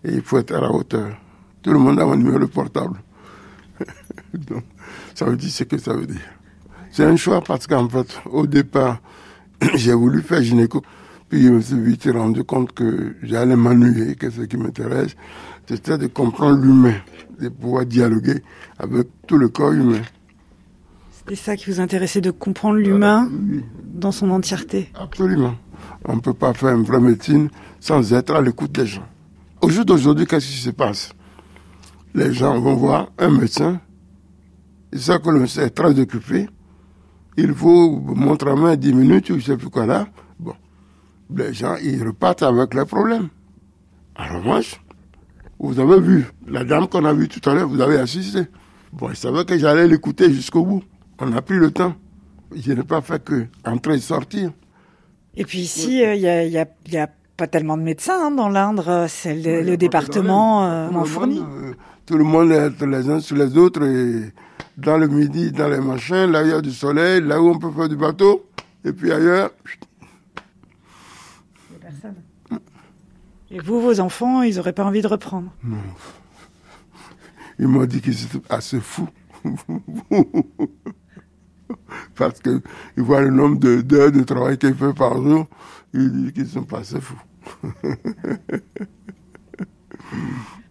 Et 0.04 0.14
il 0.14 0.22
faut 0.22 0.40
être 0.40 0.56
à 0.56 0.62
la 0.62 0.72
hauteur. 0.72 1.16
Tout 1.62 1.72
le 1.72 1.80
monde 1.80 2.00
a 2.00 2.04
un 2.04 2.16
numéro 2.16 2.48
portable. 2.48 3.00
Donc, 4.34 4.64
ça 5.16 5.26
veut 5.26 5.38
dire 5.38 5.52
ce 5.52 5.64
que 5.64 5.78
ça 5.78 5.94
veut 5.94 6.08
dire. 6.08 6.22
C'est 6.92 7.06
un 7.06 7.16
choix 7.16 7.42
parce 7.42 7.68
qu'en 7.68 7.88
fait, 7.88 8.20
au 8.26 8.48
départ, 8.48 9.00
j'ai 9.76 9.94
voulu 9.94 10.22
faire 10.22 10.42
gynéco. 10.42 10.82
Puis 11.30 11.44
je 11.44 11.50
me 11.50 11.62
suis 11.62 11.80
vite 11.80 12.10
rendu 12.12 12.44
compte 12.44 12.74
que 12.74 13.16
j'allais 13.24 13.56
m'ennuyer, 13.56 14.16
que 14.16 14.30
ce 14.30 14.42
qui 14.42 14.58
m'intéresse, 14.58 15.16
c'était 15.66 15.98
de 15.98 16.08
comprendre 16.08 16.62
l'humain, 16.62 16.96
de 17.40 17.48
pouvoir 17.48 17.86
dialoguer 17.86 18.44
avec 18.78 19.08
tout 19.28 19.38
le 19.38 19.48
corps 19.48 19.72
humain. 19.72 20.02
C'était 21.12 21.36
ça 21.36 21.56
qui 21.56 21.70
vous 21.70 21.80
intéressait, 21.80 22.20
de 22.20 22.32
comprendre 22.32 22.80
l'humain 22.80 23.30
dans 23.86 24.12
son 24.12 24.30
entièreté. 24.32 24.92
Absolument. 24.96 25.56
On 26.04 26.16
ne 26.16 26.20
peut 26.20 26.34
pas 26.34 26.54
faire 26.54 26.76
une 26.76 26.84
vraie 26.84 27.00
médecine 27.00 27.50
sans 27.80 28.12
être 28.12 28.36
à 28.36 28.42
l'écoute 28.42 28.74
des 28.74 28.86
gens. 28.86 29.08
Au 29.62 29.70
jour 29.70 29.86
d'aujourd'hui, 29.86 30.26
qu'est-ce 30.26 30.48
qui 30.48 30.58
se 30.58 30.72
passe? 30.72 31.14
Les 32.14 32.34
gens 32.34 32.60
vont 32.60 32.76
voir 32.76 33.10
un 33.18 33.30
médecin, 33.30 33.80
savent 35.00 35.22
que 35.22 35.30
le 35.30 35.44
est 35.44 35.70
très 35.70 36.00
occupé, 36.00 36.48
il 37.38 37.54
faut 37.54 38.00
montrer 38.00 38.52
à 38.52 38.56
main 38.56 38.76
10 38.76 38.94
minutes, 38.94 39.30
ou 39.30 39.34
je 39.34 39.40
ne 39.40 39.42
sais 39.42 39.58
plus 39.58 39.70
quoi 39.70 39.86
là. 39.86 40.08
Bon, 40.40 40.54
les 41.36 41.54
gens, 41.54 41.76
ils 41.82 42.04
repartent 42.04 42.44
avec 42.44 42.74
leurs 42.74 42.88
problèmes. 42.88 43.30
Alors 44.16 44.44
moi, 44.44 44.60
vous 45.60 45.80
avez 45.80 46.00
vu, 46.00 46.26
la 46.48 46.64
dame 46.64 46.88
qu'on 46.88 47.06
a 47.06 47.14
vue 47.14 47.28
tout 47.28 47.50
à 47.50 47.54
l'heure, 47.54 47.70
vous 47.70 47.80
avez 47.82 47.98
assisté. 47.98 48.42
Bon, 48.92 49.10
je 49.10 49.16
savais 49.16 49.46
que 49.46 49.58
j'allais 49.58 49.88
l'écouter 49.88 50.32
jusqu'au 50.32 50.66
bout. 50.66 50.84
On 51.20 51.32
a 51.34 51.42
pris 51.42 51.56
le 51.56 51.72
temps. 51.72 51.94
Je 52.54 52.74
n'ai 52.74 52.84
pas 52.84 53.02
fait 53.02 53.24
que 53.24 53.46
entrer 53.66 53.96
et 53.96 54.00
sortir. 54.00 54.52
Et 55.36 55.46
puis 55.46 55.60
ici, 55.60 56.02
il 56.02 56.20
n'y 56.20 56.28
a, 56.28 56.46
y 56.46 56.58
a, 56.58 56.66
y 56.90 56.98
a, 56.98 57.08
pas 57.38 57.48
tellement 57.48 57.78
de 57.78 57.84
médecins 57.84 58.28
hein, 58.28 58.32
dans 58.32 58.50
l'Indre. 58.50 59.06
C'est 59.08 59.34
le, 59.34 59.62
le 59.62 59.78
département 59.78 60.66
euh, 60.66 60.90
en 60.90 61.06
fournit. 61.06 61.40
Euh, 61.40 61.72
tout 62.06 62.18
le 62.18 62.24
monde 62.26 62.52
est 62.52 62.82
les 62.86 63.10
uns 63.10 63.20
sur 63.22 63.38
les 63.38 63.58
autres. 63.58 63.84
Et 63.84 64.34
dans 64.78 64.98
le 64.98 65.08
midi, 65.08 65.52
dans 65.52 65.68
les 65.68 65.80
machins, 65.80 66.32
là 66.32 66.44
il 66.44 66.50
y 66.50 66.54
a 66.54 66.62
du 66.62 66.72
soleil, 66.72 67.22
là 67.22 67.42
où 67.42 67.50
on 67.50 67.60
peut 67.60 67.72
faire 67.72 67.90
du 67.90 67.96
bateau. 67.98 68.46
Et 68.84 68.94
puis 68.94 69.12
ailleurs... 69.12 69.52
Il 71.70 71.72
n'y 71.72 71.76
a 71.76 71.80
personne. 71.80 72.16
Et 73.52 73.60
vous, 73.60 73.82
vos 73.82 74.00
enfants, 74.00 74.42
ils 74.44 74.56
n'auraient 74.56 74.74
pas 74.74 74.86
envie 74.86 75.02
de 75.02 75.08
reprendre 75.08 75.52
Non. 75.64 75.78
Ils 77.60 77.68
m'ont 77.68 77.86
dit 77.86 78.02
qu'ils 78.02 78.24
étaient 78.24 78.42
assez 78.50 78.80
fous. 78.80 79.10
Parce 82.16 82.40
qu'ils 82.40 82.62
voient 82.98 83.22
le 83.22 83.30
nombre 83.30 83.60
d'heures 83.60 84.12
de, 84.12 84.20
de, 84.20 84.24
travail 84.24 84.58
qu'ils 84.58 84.74
font 84.76 84.94
par 84.94 85.22
jour, 85.22 85.48
ils 85.94 86.12
disent 86.12 86.32
qu'ils 86.32 86.48
sont 86.48 86.64
pas 86.64 86.80
assez 86.80 87.00
fous. 87.00 87.22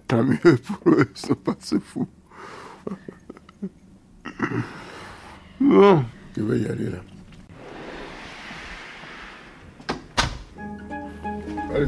Tant 0.08 0.24
mieux 0.24 0.36
pour 0.38 0.92
eux, 0.92 1.10
ils 1.14 1.20
sont 1.20 1.34
pas 1.34 1.54
assez 1.60 1.78
fous. 1.78 2.08
Bon, 5.60 6.02
je 6.36 6.42
vais 6.42 6.58
y 6.60 6.66
aller 6.66 6.84
là. 6.90 6.98
Allez, 11.74 11.86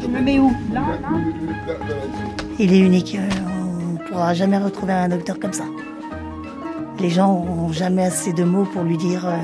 Je 0.00 0.06
me 0.06 0.20
mets 0.20 0.38
où? 0.38 0.52
Là, 0.72 0.80
là? 1.00 1.08
Il 2.58 2.72
est 2.72 2.78
unique. 2.80 3.16
On 3.46 3.92
ne 3.94 3.98
pourra 4.08 4.34
jamais 4.34 4.58
retrouver 4.58 4.92
un 4.92 5.08
docteur 5.08 5.40
comme 5.40 5.52
ça. 5.52 5.64
Les 7.00 7.10
gens 7.10 7.44
n'ont 7.44 7.72
jamais 7.72 8.04
assez 8.04 8.32
de 8.32 8.44
mots 8.44 8.64
pour 8.64 8.82
lui 8.82 8.96
dire 8.98 9.26
euh, 9.26 9.36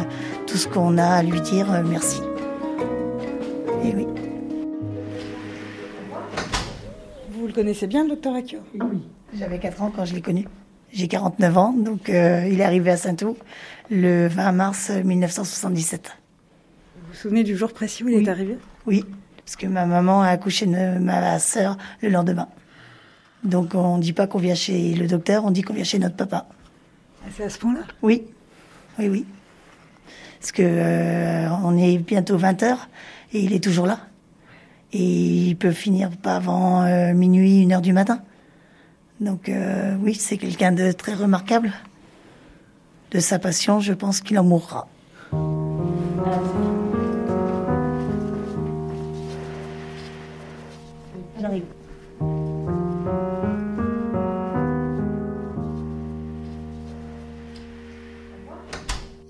tout 0.46 0.56
ce 0.56 0.68
qu'on 0.68 0.98
a 0.98 1.04
à 1.06 1.22
lui 1.22 1.40
dire 1.40 1.72
euh, 1.72 1.82
merci. 1.84 2.20
Et 3.82 3.94
oui. 3.94 4.06
Vous 7.32 7.46
le 7.46 7.52
connaissez 7.52 7.86
bien, 7.86 8.04
le 8.04 8.10
docteur 8.10 8.34
Akio 8.34 8.60
Oui. 8.74 9.00
J'avais 9.34 9.58
4 9.58 9.82
ans 9.82 9.92
quand 9.94 10.04
je 10.04 10.14
l'ai 10.14 10.20
connu. 10.22 10.46
J'ai 10.92 11.08
49 11.08 11.58
ans, 11.58 11.72
donc 11.72 12.08
euh, 12.08 12.48
il 12.50 12.60
est 12.60 12.64
arrivé 12.64 12.90
à 12.90 12.96
Saint-Ouen 12.96 13.36
le 13.90 14.26
20 14.28 14.52
mars 14.52 14.90
1977. 14.90 16.16
Vous 16.96 17.08
vous 17.08 17.14
souvenez 17.14 17.44
du 17.44 17.56
jour 17.56 17.72
précis 17.72 18.04
où 18.04 18.08
il 18.08 18.16
oui. 18.16 18.24
est 18.24 18.28
arrivé? 18.28 18.58
Oui, 18.86 19.04
parce 19.44 19.56
que 19.56 19.66
ma 19.66 19.84
maman 19.86 20.22
a 20.22 20.28
accouché 20.28 20.66
de 20.66 20.98
ma 20.98 21.38
sœur 21.38 21.76
le 22.00 22.08
lendemain. 22.08 22.48
Donc 23.44 23.74
on 23.74 23.98
ne 23.98 24.02
dit 24.02 24.12
pas 24.12 24.26
qu'on 24.26 24.38
vient 24.38 24.54
chez 24.54 24.94
le 24.94 25.06
docteur, 25.06 25.44
on 25.44 25.50
dit 25.50 25.62
qu'on 25.62 25.74
vient 25.74 25.84
chez 25.84 25.98
notre 25.98 26.16
papa. 26.16 26.46
Ah, 27.22 27.28
C'est 27.36 27.44
à 27.44 27.50
ce 27.50 27.58
point-là? 27.58 27.80
Oui, 28.02 28.24
oui, 28.98 29.08
oui. 29.08 29.26
Parce 30.40 30.52
que 30.52 30.62
euh, 30.64 31.48
on 31.64 31.76
est 31.76 31.98
bientôt 31.98 32.38
20 32.38 32.62
heures 32.62 32.88
et 33.32 33.40
il 33.40 33.52
est 33.52 33.62
toujours 33.62 33.86
là. 33.86 34.00
Et 34.92 35.02
il 35.48 35.56
peut 35.56 35.72
finir 35.72 36.10
pas 36.10 36.36
avant 36.36 36.82
euh, 36.82 37.12
minuit, 37.12 37.62
une 37.62 37.72
heure 37.72 37.82
du 37.82 37.92
matin. 37.92 38.22
Donc 39.20 39.48
euh, 39.48 39.96
oui, 40.00 40.14
c'est 40.14 40.38
quelqu'un 40.38 40.72
de 40.72 40.92
très 40.92 41.14
remarquable. 41.14 41.72
De 43.10 43.20
sa 43.20 43.38
passion, 43.38 43.80
je 43.80 43.92
pense 43.92 44.20
qu'il 44.20 44.38
en 44.38 44.44
mourra. 44.44 44.86
J'arrive. 51.40 51.64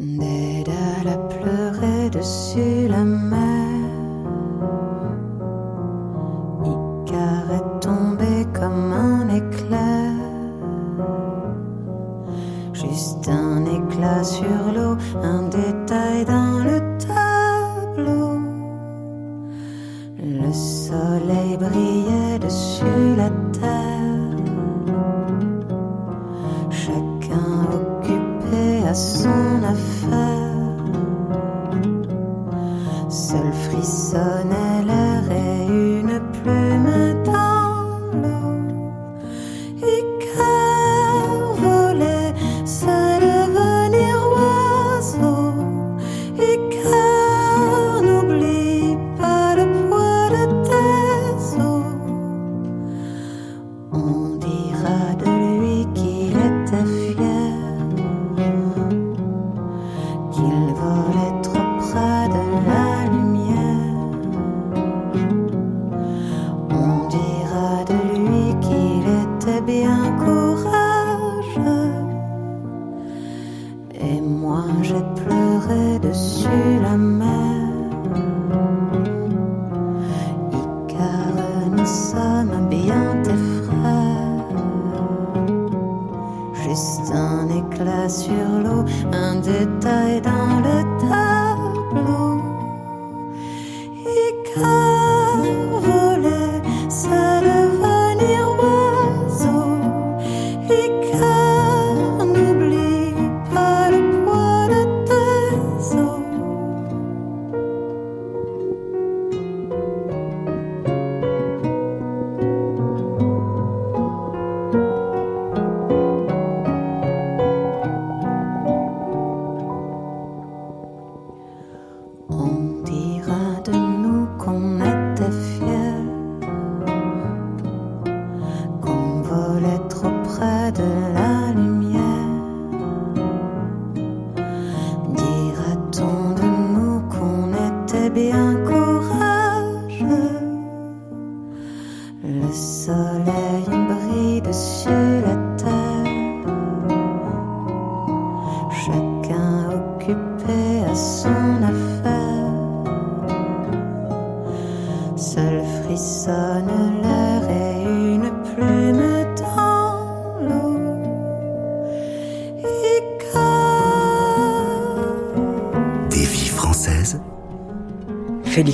Dédale 0.01 1.09
a 1.09 1.16
pleuré 1.29 2.11
dessus 2.11 2.88
la 2.88 3.05
mer. 3.05 3.17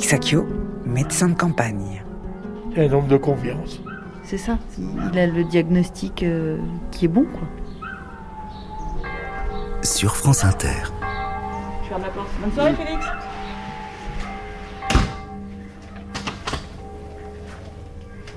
Félix 0.04 0.12
Accio, 0.12 0.46
médecin 0.84 1.30
de 1.30 1.34
campagne. 1.34 2.02
Il 2.72 2.76
y 2.76 2.80
a 2.80 2.90
un 2.90 2.92
homme 2.92 3.08
de 3.08 3.16
confiance. 3.16 3.80
C'est 4.22 4.36
ça. 4.36 4.58
Il 4.78 5.18
a 5.18 5.26
le 5.26 5.44
diagnostic 5.44 6.22
euh, 6.22 6.58
qui 6.90 7.06
est 7.06 7.08
bon, 7.08 7.24
quoi. 7.24 7.48
sur 9.82 10.14
France 10.14 10.44
Inter. 10.44 10.68
Je 11.82 11.88
ferme 11.88 12.02
la 12.02 12.08
porte. 12.08 12.28
Bonne 12.38 12.52
soirée, 12.52 12.74
Félix. 12.74 13.06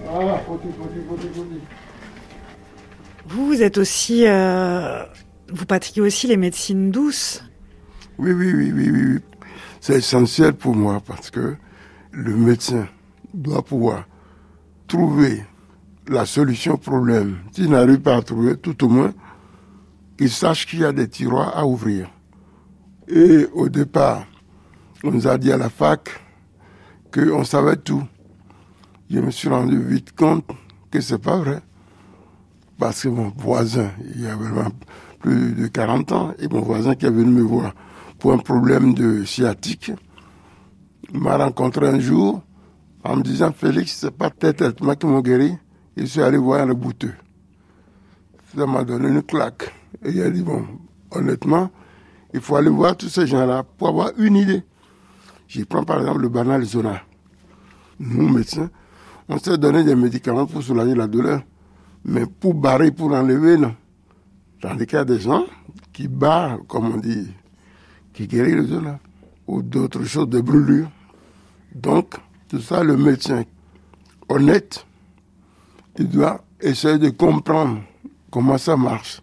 Ah. 0.10 0.40
Vous, 3.28 3.46
vous 3.46 3.62
êtes 3.62 3.78
aussi... 3.78 4.26
euh, 4.26 5.04
vous 5.52 5.66
pratiquez 5.66 6.00
aussi 6.00 6.28
les 6.28 6.38
médecines 6.38 6.92
douces. 6.92 7.44
Oui, 8.18 8.32
oui, 8.32 8.54
oui, 8.54 8.72
oui, 8.74 8.90
oui. 8.90 9.20
C'est 9.88 10.00
essentiel 10.00 10.52
pour 10.52 10.76
moi 10.76 11.00
parce 11.00 11.32
que 11.32 11.56
le 12.12 12.36
médecin 12.36 12.90
doit 13.34 13.62
pouvoir 13.62 14.04
trouver 14.86 15.46
la 16.10 16.26
solution 16.26 16.74
au 16.74 16.78
problème. 16.78 17.38
S'il 17.54 17.70
n'arrive 17.70 18.02
pas 18.02 18.18
à 18.18 18.22
trouver, 18.22 18.58
tout 18.58 18.84
au 18.84 18.90
moins, 18.90 19.14
qu'il 20.18 20.30
sache 20.30 20.68
qu'il 20.68 20.80
y 20.80 20.84
a 20.84 20.92
des 20.92 21.08
tiroirs 21.08 21.58
à 21.58 21.66
ouvrir. 21.66 22.12
Et 23.08 23.48
au 23.54 23.70
départ, 23.70 24.26
on 25.06 25.12
nous 25.12 25.26
a 25.26 25.38
dit 25.38 25.54
à 25.54 25.58
la 25.58 25.70
fac 25.70 26.10
qu'on 27.14 27.46
savait 27.46 27.78
tout. 27.78 28.04
Je 29.10 29.22
me 29.22 29.32
suis 29.32 29.48
rendu 29.48 29.82
vite 29.82 30.14
compte 30.18 30.52
que 30.92 31.00
c'est 31.00 31.18
pas 31.18 31.38
vrai. 31.38 31.62
Parce 32.78 33.04
que 33.04 33.08
mon 33.08 33.32
voisin, 33.38 33.92
il 34.14 34.22
y 34.22 34.28
a 34.28 34.36
vraiment 34.36 34.70
plus 35.22 35.54
de 35.54 35.68
40 35.68 36.12
ans, 36.12 36.34
et 36.40 36.50
mon 36.50 36.60
voisin 36.60 36.94
qui 36.94 37.06
est 37.06 37.10
venu 37.10 37.32
me 37.32 37.42
voir 37.42 37.74
pour 38.20 38.34
un 38.34 38.38
problème 38.38 38.94
de 38.94 39.24
sciatique, 39.24 39.92
m'a 41.14 41.38
rencontré 41.38 41.88
un 41.88 42.00
jour 42.00 42.42
en 43.04 43.18
me 43.18 43.22
disant 43.24 43.52
Félix, 43.52 43.98
c'est 44.00 44.12
pas 44.12 44.30
tes 44.30 44.54
traitements 44.54 44.96
qui 44.96 45.06
m'ont 45.06 45.22
guéri. 45.22 45.54
Je 45.96 46.06
suis 46.06 46.22
allé 46.22 46.38
voir 46.38 46.66
le 46.66 46.74
bouteux. 46.74 47.14
Ça 48.56 48.66
m'a 48.66 48.84
donné 48.84 49.10
une 49.10 49.24
claque. 49.24 49.74
Et 50.04 50.12
il 50.12 50.22
a 50.22 50.30
dit 50.30 50.42
bon, 50.42 50.66
honnêtement, 51.12 51.70
il 52.34 52.42
faut 52.42 52.56
aller 52.56 52.70
voir 52.70 52.98
tous 52.98 53.10
ces 53.10 53.28
gens-là 53.28 53.64
pour 53.64 53.90
avoir 53.90 54.12
une 54.18 54.36
idée. 54.36 54.64
Je 55.48 55.64
prends 55.64 55.84
par 55.84 56.00
exemple 56.00 56.22
le 56.22 56.30
banal 56.30 56.64
zona. 56.64 57.02
Nous, 58.00 58.30
médecins, 58.30 58.70
on 59.30 59.40
s'est 59.40 59.58
donné 59.58 59.84
des 59.84 59.96
médicaments 59.96 60.46
pour 60.46 60.62
soulager 60.62 60.94
la 60.94 61.08
douleur. 61.08 61.42
Mais 62.04 62.26
pour 62.26 62.54
barrer, 62.54 62.92
pour 62.92 63.12
enlever, 63.14 63.58
non. 63.58 63.76
Qu'il 64.62 64.94
y 64.94 64.96
a 64.96 65.06
des 65.06 65.20
gens 65.20 65.46
qui 65.94 66.08
barrent, 66.08 66.60
comme 66.68 66.94
on 66.94 66.98
dit, 66.98 67.28
qui 68.18 68.26
guérit 68.28 68.54
le 68.54 68.66
zona. 68.66 69.00
Ou 69.46 69.62
d'autres 69.62 70.04
choses, 70.04 70.28
de 70.28 70.42
brûlures. 70.42 70.90
Donc, 71.76 72.16
tout 72.50 72.60
ça, 72.60 72.84
le 72.84 72.98
médecin 72.98 73.44
honnête, 74.28 74.86
il 76.00 76.10
doit 76.10 76.44
essayer 76.60 76.98
de 76.98 77.10
comprendre 77.12 77.82
comment 78.32 78.58
ça 78.58 78.76
marche. 78.76 79.22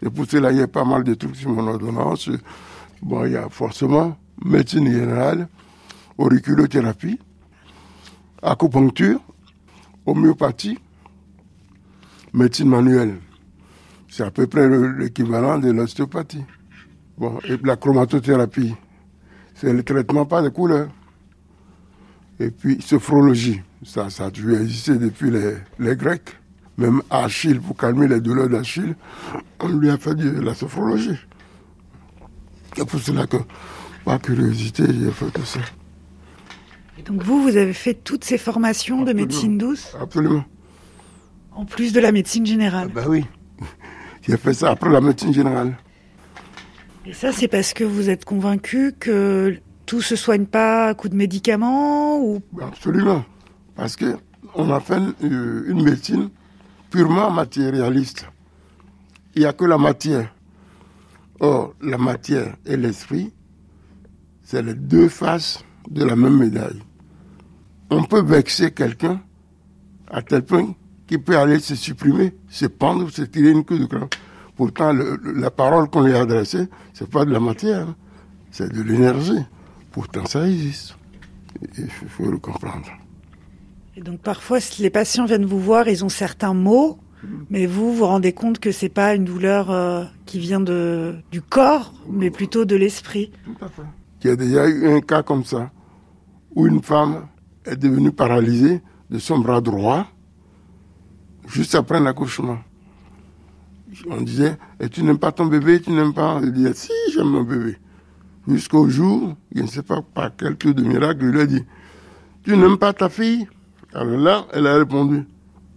Et 0.00 0.08
pour 0.08 0.26
cela, 0.26 0.52
il 0.52 0.58
y 0.58 0.62
a 0.62 0.68
pas 0.68 0.84
mal 0.84 1.02
de 1.02 1.14
trucs 1.14 1.34
sur 1.34 1.50
mon 1.50 1.66
ordonnance. 1.66 2.30
Bon, 3.02 3.24
il 3.26 3.32
y 3.32 3.36
a 3.36 3.48
forcément 3.48 4.16
médecine 4.44 4.86
générale, 4.88 5.48
auriculothérapie, 6.16 7.18
acupuncture, 8.40 9.20
homéopathie, 10.06 10.78
médecine 12.32 12.68
manuelle. 12.68 13.18
C'est 14.08 14.22
à 14.22 14.30
peu 14.30 14.46
près 14.46 14.68
le- 14.68 14.92
l'équivalent 14.92 15.58
de 15.58 15.72
l'ostéopathie. 15.72 16.44
Bon, 17.18 17.38
et 17.44 17.56
la 17.64 17.76
chromatothérapie, 17.76 18.74
c'est 19.54 19.72
le 19.72 19.82
traitement 19.82 20.24
par 20.24 20.40
les 20.40 20.50
couleurs. 20.50 20.88
Et 22.38 22.50
puis, 22.52 22.80
sophrologie, 22.80 23.60
ça, 23.84 24.08
ça 24.08 24.26
a 24.26 24.30
dû 24.30 24.54
exister 24.54 24.94
depuis 24.96 25.30
les, 25.30 25.54
les 25.80 25.96
Grecs. 25.96 26.36
Même 26.76 27.02
Achille, 27.10 27.58
pour 27.58 27.76
calmer 27.76 28.06
les 28.06 28.20
douleurs 28.20 28.48
d'Achille, 28.48 28.94
on 29.60 29.68
lui 29.68 29.90
a 29.90 29.98
fait 29.98 30.14
de 30.14 30.40
la 30.40 30.54
sophrologie. 30.54 31.18
C'est 32.76 32.86
pour 32.86 33.00
cela 33.00 33.26
que, 33.26 33.38
par 34.04 34.20
curiosité, 34.20 34.84
j'ai 34.86 35.10
fait 35.10 35.30
tout 35.32 35.44
ça. 35.44 35.58
Et 36.96 37.02
donc 37.02 37.24
vous, 37.24 37.42
vous 37.42 37.56
avez 37.56 37.72
fait 37.72 37.94
toutes 37.94 38.22
ces 38.22 38.38
formations 38.38 39.02
de 39.02 39.12
médecine 39.12 39.58
douce, 39.58 39.96
Absolument. 40.00 40.44
en 41.52 41.64
plus 41.64 41.92
de 41.92 41.98
la 41.98 42.12
médecine 42.12 42.46
générale. 42.46 42.90
Ben 42.94 43.06
oui. 43.08 43.24
J'ai 44.22 44.36
fait 44.36 44.52
ça 44.52 44.70
après 44.70 44.90
la 44.90 45.00
médecine 45.00 45.32
générale. 45.32 45.76
Et 47.08 47.14
ça, 47.14 47.32
c'est 47.32 47.48
parce 47.48 47.72
que 47.72 47.84
vous 47.84 48.10
êtes 48.10 48.26
convaincu 48.26 48.92
que 48.92 49.56
tout 49.86 50.02
se 50.02 50.14
soigne 50.14 50.44
pas 50.44 50.88
à 50.88 50.94
coup 50.94 51.08
de 51.08 51.16
médicaments 51.16 52.20
ou 52.20 52.42
Absolument. 52.60 53.24
Parce 53.74 53.96
que 53.96 54.18
on 54.54 54.70
a 54.70 54.78
fait 54.78 55.00
euh, 55.24 55.64
une 55.68 55.82
médecine 55.84 56.28
purement 56.90 57.30
matérialiste. 57.30 58.26
Il 59.34 59.40
n'y 59.40 59.46
a 59.46 59.54
que 59.54 59.64
la 59.64 59.78
matière. 59.78 60.34
Or, 61.40 61.72
la 61.80 61.96
matière 61.96 62.54
et 62.66 62.76
l'esprit, 62.76 63.32
c'est 64.42 64.60
les 64.60 64.74
deux 64.74 65.08
faces 65.08 65.64
de 65.90 66.04
la 66.04 66.14
même 66.14 66.36
médaille. 66.36 66.82
On 67.88 68.04
peut 68.04 68.22
vexer 68.22 68.72
quelqu'un 68.72 69.22
à 70.10 70.20
tel 70.20 70.42
point 70.42 70.74
qu'il 71.06 71.22
peut 71.22 71.38
aller 71.38 71.58
se 71.58 71.74
supprimer, 71.74 72.34
se 72.50 72.66
pendre, 72.66 73.08
se 73.08 73.22
tirer 73.22 73.52
une 73.52 73.64
queue 73.64 73.78
de 73.78 73.86
crabe. 73.86 74.10
Pourtant, 74.58 74.92
le- 74.92 75.18
la 75.36 75.50
parole 75.50 75.88
qu'on 75.88 76.02
lui 76.02 76.12
a 76.14 76.20
adressée, 76.20 76.66
c'est 76.92 77.08
pas 77.08 77.24
de 77.24 77.30
la 77.30 77.40
matière, 77.40 77.86
c'est 78.50 78.70
de 78.70 78.82
l'énergie. 78.82 79.38
Pourtant, 79.92 80.26
ça 80.26 80.46
existe. 80.46 80.96
Il 81.78 81.88
faut- 81.88 82.30
le 82.30 82.38
comprendre. 82.38 82.88
Et 83.96 84.00
donc 84.02 84.18
parfois, 84.20 84.60
si 84.60 84.82
les 84.82 84.90
patients 84.90 85.24
viennent 85.24 85.46
vous 85.46 85.60
voir, 85.60 85.88
ils 85.88 86.04
ont 86.04 86.08
certains 86.08 86.54
mots, 86.54 86.98
mais 87.50 87.66
vous 87.66 87.94
vous 87.94 88.04
rendez 88.06 88.32
compte 88.32 88.58
que 88.58 88.70
c'est 88.72 88.88
pas 88.88 89.14
une 89.14 89.24
douleur 89.24 89.70
euh, 89.70 90.04
qui 90.26 90.38
vient 90.40 90.60
de 90.60 91.14
du 91.32 91.40
corps, 91.40 91.94
mais 92.10 92.30
plutôt 92.30 92.64
de 92.64 92.76
l'esprit. 92.76 93.30
Il 94.22 94.26
y 94.28 94.30
a 94.30 94.36
déjà 94.36 94.68
eu 94.68 94.88
un 94.88 95.00
cas 95.00 95.22
comme 95.22 95.44
ça, 95.44 95.70
où 96.54 96.66
une 96.66 96.82
femme 96.82 97.26
est 97.64 97.76
devenue 97.76 98.10
paralysée 98.12 98.82
de 99.10 99.18
son 99.20 99.38
bras 99.38 99.60
droit, 99.60 100.06
juste 101.48 101.74
après 101.76 102.00
l'accouchement. 102.00 102.58
On 104.08 104.20
disait, 104.20 104.58
et 104.80 104.88
tu 104.88 105.02
n'aimes 105.02 105.18
pas 105.18 105.32
ton 105.32 105.46
bébé, 105.46 105.80
tu 105.80 105.90
n'aimes 105.90 106.14
pas... 106.14 106.40
Elle 106.42 106.52
disait, 106.52 106.74
si, 106.74 106.92
j'aime 107.12 107.28
mon 107.28 107.42
bébé. 107.42 107.78
Jusqu'au 108.46 108.88
jour, 108.88 109.36
je 109.54 109.62
ne 109.62 109.66
sais 109.66 109.82
pas 109.82 110.02
par 110.02 110.30
quel 110.36 110.56
tour 110.56 110.74
de 110.74 110.82
miracle, 110.82 111.20
il 111.22 111.30
lui 111.30 111.40
a 111.40 111.46
dit, 111.46 111.64
tu 112.42 112.56
n'aimes 112.56 112.78
pas 112.78 112.92
ta 112.92 113.08
fille? 113.08 113.48
Alors 113.92 114.18
là, 114.18 114.46
elle 114.52 114.66
a 114.66 114.76
répondu, 114.76 115.26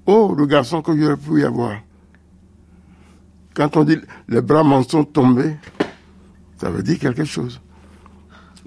oh, 0.05 0.35
le 0.37 0.45
garçon 0.45 0.81
que 0.81 0.95
j'aurais 0.97 1.17
pu 1.17 1.41
y 1.41 1.43
avoir. 1.43 1.75
Quand 3.53 3.75
on 3.75 3.83
dit, 3.83 3.97
les 4.29 4.41
bras 4.41 4.63
m'en 4.63 4.83
sont 4.83 5.03
tombés, 5.03 5.57
ça 6.57 6.69
veut 6.69 6.83
dire 6.83 6.99
quelque 6.99 7.25
chose. 7.25 7.59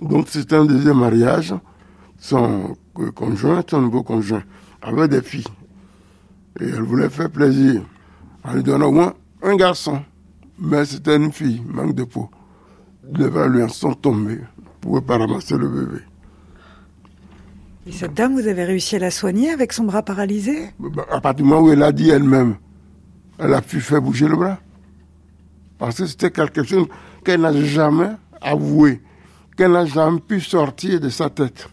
Donc 0.00 0.26
c'est 0.28 0.52
un 0.52 0.64
deuxième 0.64 0.98
mariage. 0.98 1.54
Son 2.18 2.76
conjoint, 3.14 3.62
son 3.68 3.80
nouveau 3.80 4.02
conjoint, 4.02 4.42
avait 4.82 5.08
des 5.08 5.22
filles. 5.22 5.44
Et 6.60 6.64
elle 6.64 6.82
voulait 6.82 7.08
faire 7.08 7.30
plaisir 7.30 7.82
en 8.44 8.54
lui 8.54 8.62
donnant 8.62 8.86
au 8.86 8.92
moins 8.92 9.14
un 9.44 9.56
garçon. 9.56 10.02
Mais 10.58 10.84
c'était 10.84 11.16
une 11.16 11.32
fille, 11.32 11.62
manque 11.66 11.94
de 11.94 12.04
peau. 12.04 12.30
Les 13.16 13.26
en 13.62 13.68
sont 13.68 13.92
tombés. 13.94 14.36
Ne 14.58 14.64
pouvait 14.80 15.00
pas 15.00 15.18
ramasser 15.18 15.56
le 15.56 15.68
bébé. 15.68 15.98
Et 17.86 17.92
cette 17.92 18.14
dame, 18.14 18.32
vous 18.34 18.46
avez 18.46 18.64
réussi 18.64 18.96
à 18.96 18.98
la 18.98 19.10
soigner 19.10 19.50
avec 19.50 19.72
son 19.72 19.84
bras 19.84 20.02
paralysé? 20.02 20.70
Bah, 20.78 21.04
À 21.10 21.20
partir 21.20 21.44
du 21.44 21.50
moment 21.50 21.66
où 21.66 21.70
elle 21.70 21.82
a 21.82 21.92
dit 21.92 22.08
elle-même, 22.08 22.56
elle 23.38 23.52
a 23.52 23.60
pu 23.60 23.80
faire 23.80 24.00
bouger 24.00 24.26
le 24.26 24.36
bras. 24.36 24.58
Parce 25.78 25.96
que 25.98 26.06
c'était 26.06 26.30
quelque 26.30 26.62
chose 26.62 26.86
qu'elle 27.24 27.42
n'a 27.42 27.52
jamais 27.62 28.12
avoué, 28.40 29.02
qu'elle 29.56 29.72
n'a 29.72 29.84
jamais 29.84 30.20
pu 30.20 30.40
sortir 30.40 30.98
de 31.00 31.10
sa 31.10 31.28
tête. 31.28 31.68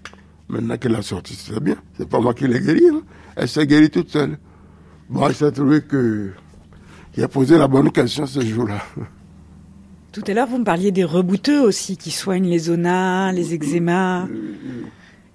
Maintenant 0.49 0.75
qu'elle 0.77 0.95
a 0.95 1.01
sorti, 1.01 1.33
c'est 1.35 1.61
bien. 1.63 1.75
C'est 1.97 2.09
pas 2.09 2.19
moi 2.19 2.33
qui 2.33 2.45
l'ai 2.47 2.59
guérie. 2.59 2.89
hein. 2.91 3.01
Elle 3.37 3.47
s'est 3.47 3.65
guérie 3.65 3.89
toute 3.89 4.09
seule. 4.09 4.37
Bon, 5.09 5.29
il 5.29 5.35
s'est 5.35 5.51
trouvé 5.51 5.81
que 5.81 6.31
j'ai 7.15 7.27
posé 7.27 7.57
la 7.57 7.67
bonne 7.67 7.91
question 7.91 8.25
ce 8.25 8.41
jour-là. 8.41 8.81
Tout 10.11 10.23
à 10.27 10.33
l'heure, 10.33 10.47
vous 10.47 10.57
me 10.57 10.63
parliez 10.63 10.91
des 10.91 11.03
rebouteux 11.05 11.61
aussi, 11.61 11.95
qui 11.95 12.11
soignent 12.11 12.49
les 12.49 12.59
zonas, 12.59 13.31
les 13.31 13.53
eczémas. 13.53 14.27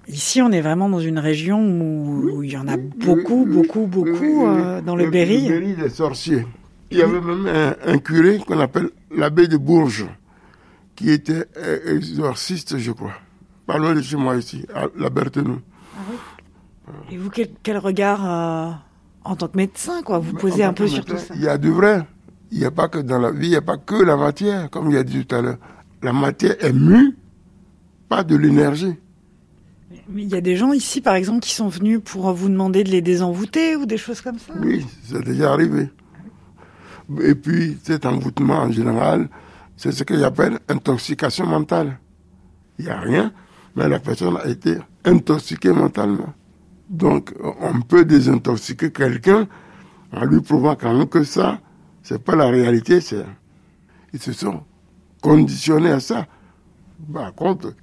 Ici, 0.09 0.41
on 0.43 0.53
est 0.53 0.61
vraiment 0.61 0.89
dans 0.89 1.01
une 1.01 1.19
région 1.19 1.61
où, 1.61 2.31
où 2.31 2.43
il 2.43 2.53
y 2.53 2.57
en 2.57 2.69
a 2.69 2.77
beaucoup, 2.77 3.47
beaucoup, 3.47 3.87
beaucoup 3.87 4.47
euh, 4.47 4.81
dans 4.81 4.95
le 4.95 5.11
Berry. 5.11 5.49
Le 5.49 5.61
Berry 5.61 5.75
des 5.75 5.89
sorciers. 5.89 6.47
Il 6.91 6.99
y 6.99 7.03
avait 7.03 7.21
même 7.21 7.47
un, 7.47 7.75
un 7.85 7.99
curé 7.99 8.39
qu'on 8.39 8.61
appelle 8.61 8.91
l'abbé 9.11 9.49
de 9.49 9.57
Bourges, 9.57 10.07
qui 10.95 11.11
était 11.11 11.47
euh, 11.57 11.97
exorciste, 11.97 12.79
je 12.79 12.93
crois. 12.93 13.15
Pas 13.67 13.79
loin 13.79 13.95
de 13.95 14.03
chez 14.03 14.17
moi 14.17 14.37
ici, 14.37 14.65
à 14.75 14.87
la 14.97 15.11
Berthenou. 15.11 15.61
Et 17.11 17.17
vous, 17.17 17.31
quel, 17.31 17.49
quel 17.65 17.79
regard 17.79 18.21
euh, 18.25 18.71
en 19.27 19.37
tant 19.37 19.49
que 19.49 19.57
médecin, 19.57 20.03
quoi 20.03 20.19
Vous 20.19 20.33
posez 20.35 20.65
un 20.65 20.73
peu 20.73 20.87
sur 20.87 21.05
tout 21.05 21.17
ça 21.19 21.35
Il 21.35 21.43
y 21.43 21.49
a 21.49 21.59
du 21.59 21.71
vrai. 21.71 22.07
Il 22.53 22.59
n'y 22.59 22.65
a 22.65 22.71
pas 22.71 22.89
que 22.89 22.99
dans 22.99 23.19
la 23.19 23.33
vie, 23.33 23.49
il 23.49 23.51
n'y 23.51 23.57
a 23.57 23.63
pas 23.63 23.77
que 23.77 23.97
la 23.97 24.17
matière, 24.17 24.71
comme 24.71 24.91
il 24.91 24.97
a 24.97 25.03
dit 25.03 25.27
tout 25.27 25.35
à 25.35 25.43
l'heure. 25.43 25.59
La 26.03 26.13
matière 26.13 26.55
est 26.65 26.73
mue, 26.73 27.17
pas 28.09 28.23
de 28.23 28.37
l'énergie. 28.37 28.95
Mais 30.09 30.23
il 30.23 30.29
y 30.29 30.37
a 30.37 30.41
des 30.41 30.57
gens 30.57 30.73
ici, 30.73 31.01
par 31.01 31.15
exemple, 31.15 31.41
qui 31.41 31.53
sont 31.53 31.69
venus 31.69 32.01
pour 32.05 32.33
vous 32.33 32.49
demander 32.49 32.85
de 32.85 32.91
les 32.91 33.03
désenvoûter 33.03 33.75
ou 33.77 33.87
des 33.87 33.97
choses 33.97 34.21
comme 34.21 34.39
ça 34.39 34.53
Oui, 34.61 34.87
c'est 35.03 35.25
déjà 35.25 35.53
arrivé. 35.53 35.91
Et 37.23 37.35
puis, 37.35 37.79
cet 37.83 38.07
envoûtement, 38.07 38.59
en 38.59 38.71
général, 38.71 39.29
c'est 39.77 39.93
ce 39.93 40.05
qu'ils 40.05 40.23
appellent 40.25 40.59
intoxication 40.69 41.47
mentale. 41.47 41.99
Il 42.79 42.85
n'y 42.85 42.91
a 42.91 43.01
rien, 43.01 43.33
mais 43.75 43.89
la 43.89 43.99
personne 43.99 44.37
a 44.37 44.47
été 44.47 44.77
intoxiquée 45.05 45.73
mentalement. 45.73 46.33
Donc, 46.89 47.35
on 47.43 47.81
peut 47.81 48.05
désintoxiquer 48.05 48.93
quelqu'un 48.93 49.49
en 50.13 50.25
lui 50.25 50.41
prouvant 50.41 50.77
quand 50.77 50.97
même 50.97 51.09
que 51.09 51.25
ça, 51.25 51.61
c'est 52.03 52.23
pas 52.23 52.37
la 52.37 52.47
réalité. 52.47 53.01
Ils 54.13 54.21
se 54.21 54.33
sont 54.33 54.63
conditionnés 55.21 55.91
à 55.91 56.01
ça. 56.01 56.27
Par 57.13 57.35
contre, 57.35 57.75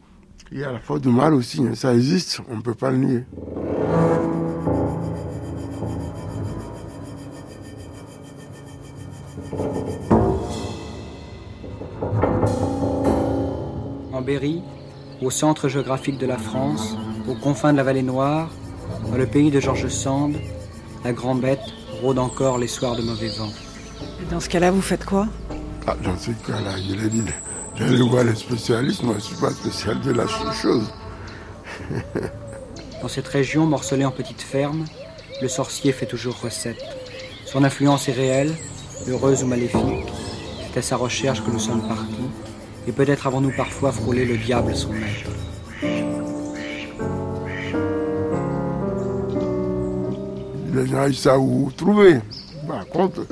il 0.51 0.60
y 0.60 0.64
a 0.64 0.72
la 0.72 0.80
faute 0.80 1.01
du 1.01 1.10
mal 1.10 1.34
aussi, 1.34 1.62
hein. 1.64 1.76
ça 1.76 1.93
existe, 1.93 2.41
on 2.49 2.58
ne 2.58 2.62
peut 2.62 2.74
pas 2.74 2.91
le 2.91 2.97
nier. 2.97 3.24
En 14.12 14.22
Berry, 14.22 14.62
au 15.22 15.30
centre 15.30 15.68
géographique 15.68 16.18
de 16.18 16.26
la 16.26 16.38
France, 16.38 16.95
aux 17.28 17.36
confins 17.36 17.72
de 17.72 17.78
la 17.78 17.84
vallée 17.84 18.04
Noire, 18.04 18.49
dans 19.10 19.18
le 19.18 19.26
pays 19.26 19.51
de 19.51 19.60
Georges 19.60 19.88
Sand, 19.88 20.36
la 21.04 21.14
grande 21.14 21.41
bête 21.41 21.62
rôde 22.01 22.20
encore 22.20 22.58
les 22.58 22.68
soirs 22.68 22.95
de 22.95 23.01
mauvais 23.01 23.30
vent. 23.30 23.51
Et 24.22 24.32
dans 24.32 24.39
ce 24.39 24.49
cas-là, 24.49 24.72
vous 24.72 24.82
faites 24.82 25.06
quoi? 25.06 25.28
Ah, 25.88 25.95
dans 26.04 26.18
ce 26.18 26.32
cas-là, 26.32 26.78
je 26.78 26.95
l'ai 26.95 27.10
dit, 27.10 27.24
j'allais 27.76 28.01
voir 28.01 28.24
les 28.24 28.36
spécialistes, 28.36 29.04
moi 29.04 29.16
je 29.18 29.24
ne 29.24 29.24
suis 29.24 29.36
pas 29.36 29.51
spécial 29.51 29.99
de 30.01 30.12
la 30.12 30.26
chose. 30.28 30.91
Dans 33.01 33.08
cette 33.08 33.28
région 33.28 33.66
morcelée 33.66 34.06
en 34.06 34.12
petites 34.12 34.41
fermes, 34.41 34.86
le 35.41 35.47
sorcier 35.47 35.91
fait 35.91 36.06
toujours 36.06 36.39
recette. 36.39 36.82
Son 37.45 37.64
influence 37.64 38.08
est 38.08 38.14
réelle, 38.14 38.56
heureuse 39.08 39.43
ou 39.43 39.47
maléfique. 39.47 40.08
C'est 40.72 40.80
à 40.80 40.82
sa 40.82 40.95
recherche 40.95 41.43
que 41.43 41.51
nous 41.51 41.60
sommes 41.60 41.86
partis, 41.88 42.30
et 42.88 42.91
peut-être 42.91 43.28
avons-nous 43.28 43.56
parfois 43.56 43.91
frôlé 43.91 44.26
le 44.26 44.38
diable 44.38 44.76
son 44.76 44.93
maître. 44.93 45.30
Les 50.74 50.88
gens, 50.88 51.05
ils 51.05 51.15
savent 51.15 51.39
où 51.39 51.71
trouver. 51.76 52.19
Par 52.67 52.88
contre, 52.88 53.28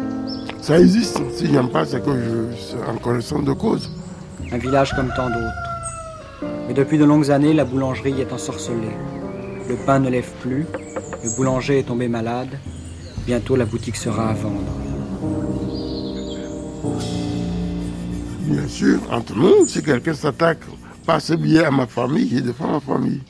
ça 0.61 0.79
existe. 0.79 1.19
Si 1.33 1.47
j'aime 1.51 1.69
pas, 1.69 1.85
c'est 1.85 2.03
que 2.03 2.11
je 2.11 2.55
suis 2.55 2.75
en 2.87 2.97
connaissance 2.97 3.43
de 3.43 3.53
cause. 3.53 3.89
Un 4.51 4.57
village 4.57 4.93
comme 4.95 5.11
tant 5.15 5.27
d'autres. 5.27 6.51
Mais 6.67 6.73
depuis 6.73 6.97
de 6.97 7.05
longues 7.05 7.31
années, 7.31 7.53
la 7.53 7.65
boulangerie 7.65 8.21
est 8.21 8.31
ensorcelée. 8.31 8.95
Le 9.67 9.75
pain 9.75 9.99
ne 9.99 10.09
lève 10.09 10.29
plus, 10.41 10.65
le 11.23 11.35
boulanger 11.35 11.79
est 11.79 11.83
tombé 11.83 12.07
malade. 12.07 12.49
Bientôt, 13.25 13.55
la 13.55 13.65
boutique 13.65 13.95
sera 13.95 14.29
à 14.29 14.33
vendre. 14.33 14.61
Bien 18.41 18.67
sûr, 18.67 18.99
entre 19.11 19.35
nous, 19.35 19.65
si 19.65 19.81
quelqu'un 19.81 20.13
s'attaque 20.13 20.61
pas 21.05 21.15
assez 21.15 21.37
bien 21.37 21.63
à 21.63 21.71
ma 21.71 21.87
famille, 21.87 22.29
je 22.29 22.39
défends 22.39 22.71
ma 22.71 22.79
famille. 22.79 23.21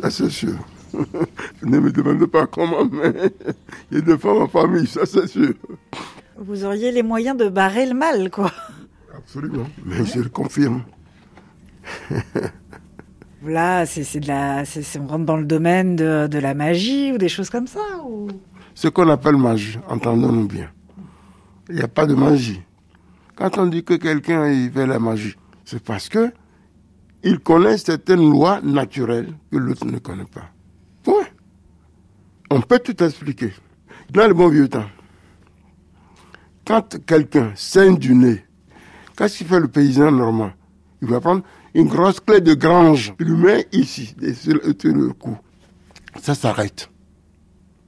Ça, 0.00 0.10
c'est 0.10 0.30
sûr. 0.30 0.56
ne 1.62 1.78
me 1.78 1.90
demandez 1.90 2.26
pas 2.26 2.46
comment, 2.46 2.84
mais 2.84 3.12
je 3.90 3.98
défends 4.00 4.40
ma 4.40 4.48
famille, 4.48 4.86
ça, 4.86 5.06
c'est 5.06 5.26
sûr. 5.26 5.54
Vous 6.36 6.64
auriez 6.64 6.90
les 6.92 7.02
moyens 7.02 7.36
de 7.36 7.48
barrer 7.48 7.86
le 7.86 7.94
mal, 7.94 8.30
quoi. 8.30 8.50
Absolument, 9.16 9.66
mais 9.84 10.04
je 10.04 10.20
le 10.20 10.28
confirme. 10.28 10.82
Là, 13.44 13.86
c'est 13.86 14.20
de 14.20 14.28
la, 14.28 14.64
c'est- 14.66 14.82
c'est- 14.82 14.98
on 14.98 15.06
rentre 15.06 15.24
dans 15.24 15.36
le 15.38 15.46
domaine 15.46 15.96
de, 15.96 16.26
de 16.26 16.38
la 16.38 16.52
magie 16.54 17.12
ou 17.12 17.18
des 17.18 17.28
choses 17.30 17.48
comme 17.48 17.66
ça. 17.66 17.80
Ou... 18.04 18.28
Ce 18.74 18.88
qu'on 18.88 19.08
appelle 19.08 19.36
magie, 19.36 19.78
entendons-nous 19.88 20.46
bien. 20.46 20.68
Il 21.70 21.76
n'y 21.76 21.82
a 21.82 21.88
pas 21.88 22.04
de 22.06 22.14
magie. 22.14 22.60
Quand 23.36 23.56
on 23.56 23.66
dit 23.66 23.82
que 23.82 23.94
quelqu'un 23.94 24.48
il 24.50 24.70
fait 24.70 24.86
la 24.86 24.98
magie, 24.98 25.36
c'est 25.64 25.82
parce 25.82 26.08
que 26.10 26.30
il 27.22 27.38
connaît 27.38 27.78
certaines 27.78 28.28
lois 28.30 28.60
naturelles 28.62 29.32
que 29.50 29.56
l'autre 29.56 29.86
ne 29.86 29.98
connaît 29.98 30.24
pas. 30.24 30.50
On 32.50 32.60
peut 32.60 32.80
tout 32.80 33.02
expliquer. 33.02 33.52
Dans 34.10 34.26
le 34.26 34.34
bon 34.34 34.48
vieux 34.48 34.68
temps, 34.68 34.88
quand 36.66 37.04
quelqu'un 37.06 37.52
saigne 37.54 37.96
du 37.96 38.14
nez, 38.14 38.44
qu'est-ce 39.16 39.38
qu'il 39.38 39.46
fait 39.46 39.60
le 39.60 39.68
paysan 39.68 40.10
normand 40.10 40.50
Il 41.00 41.08
va 41.08 41.20
prendre 41.20 41.42
une 41.74 41.86
grosse 41.86 42.18
clé 42.18 42.40
de 42.40 42.54
grange, 42.54 43.14
il 43.20 43.28
le 43.28 43.36
met 43.36 43.68
ici, 43.70 44.16
sur 44.34 44.54
le 44.54 45.12
cou. 45.12 45.38
Ça 46.20 46.34
s'arrête. 46.34 46.90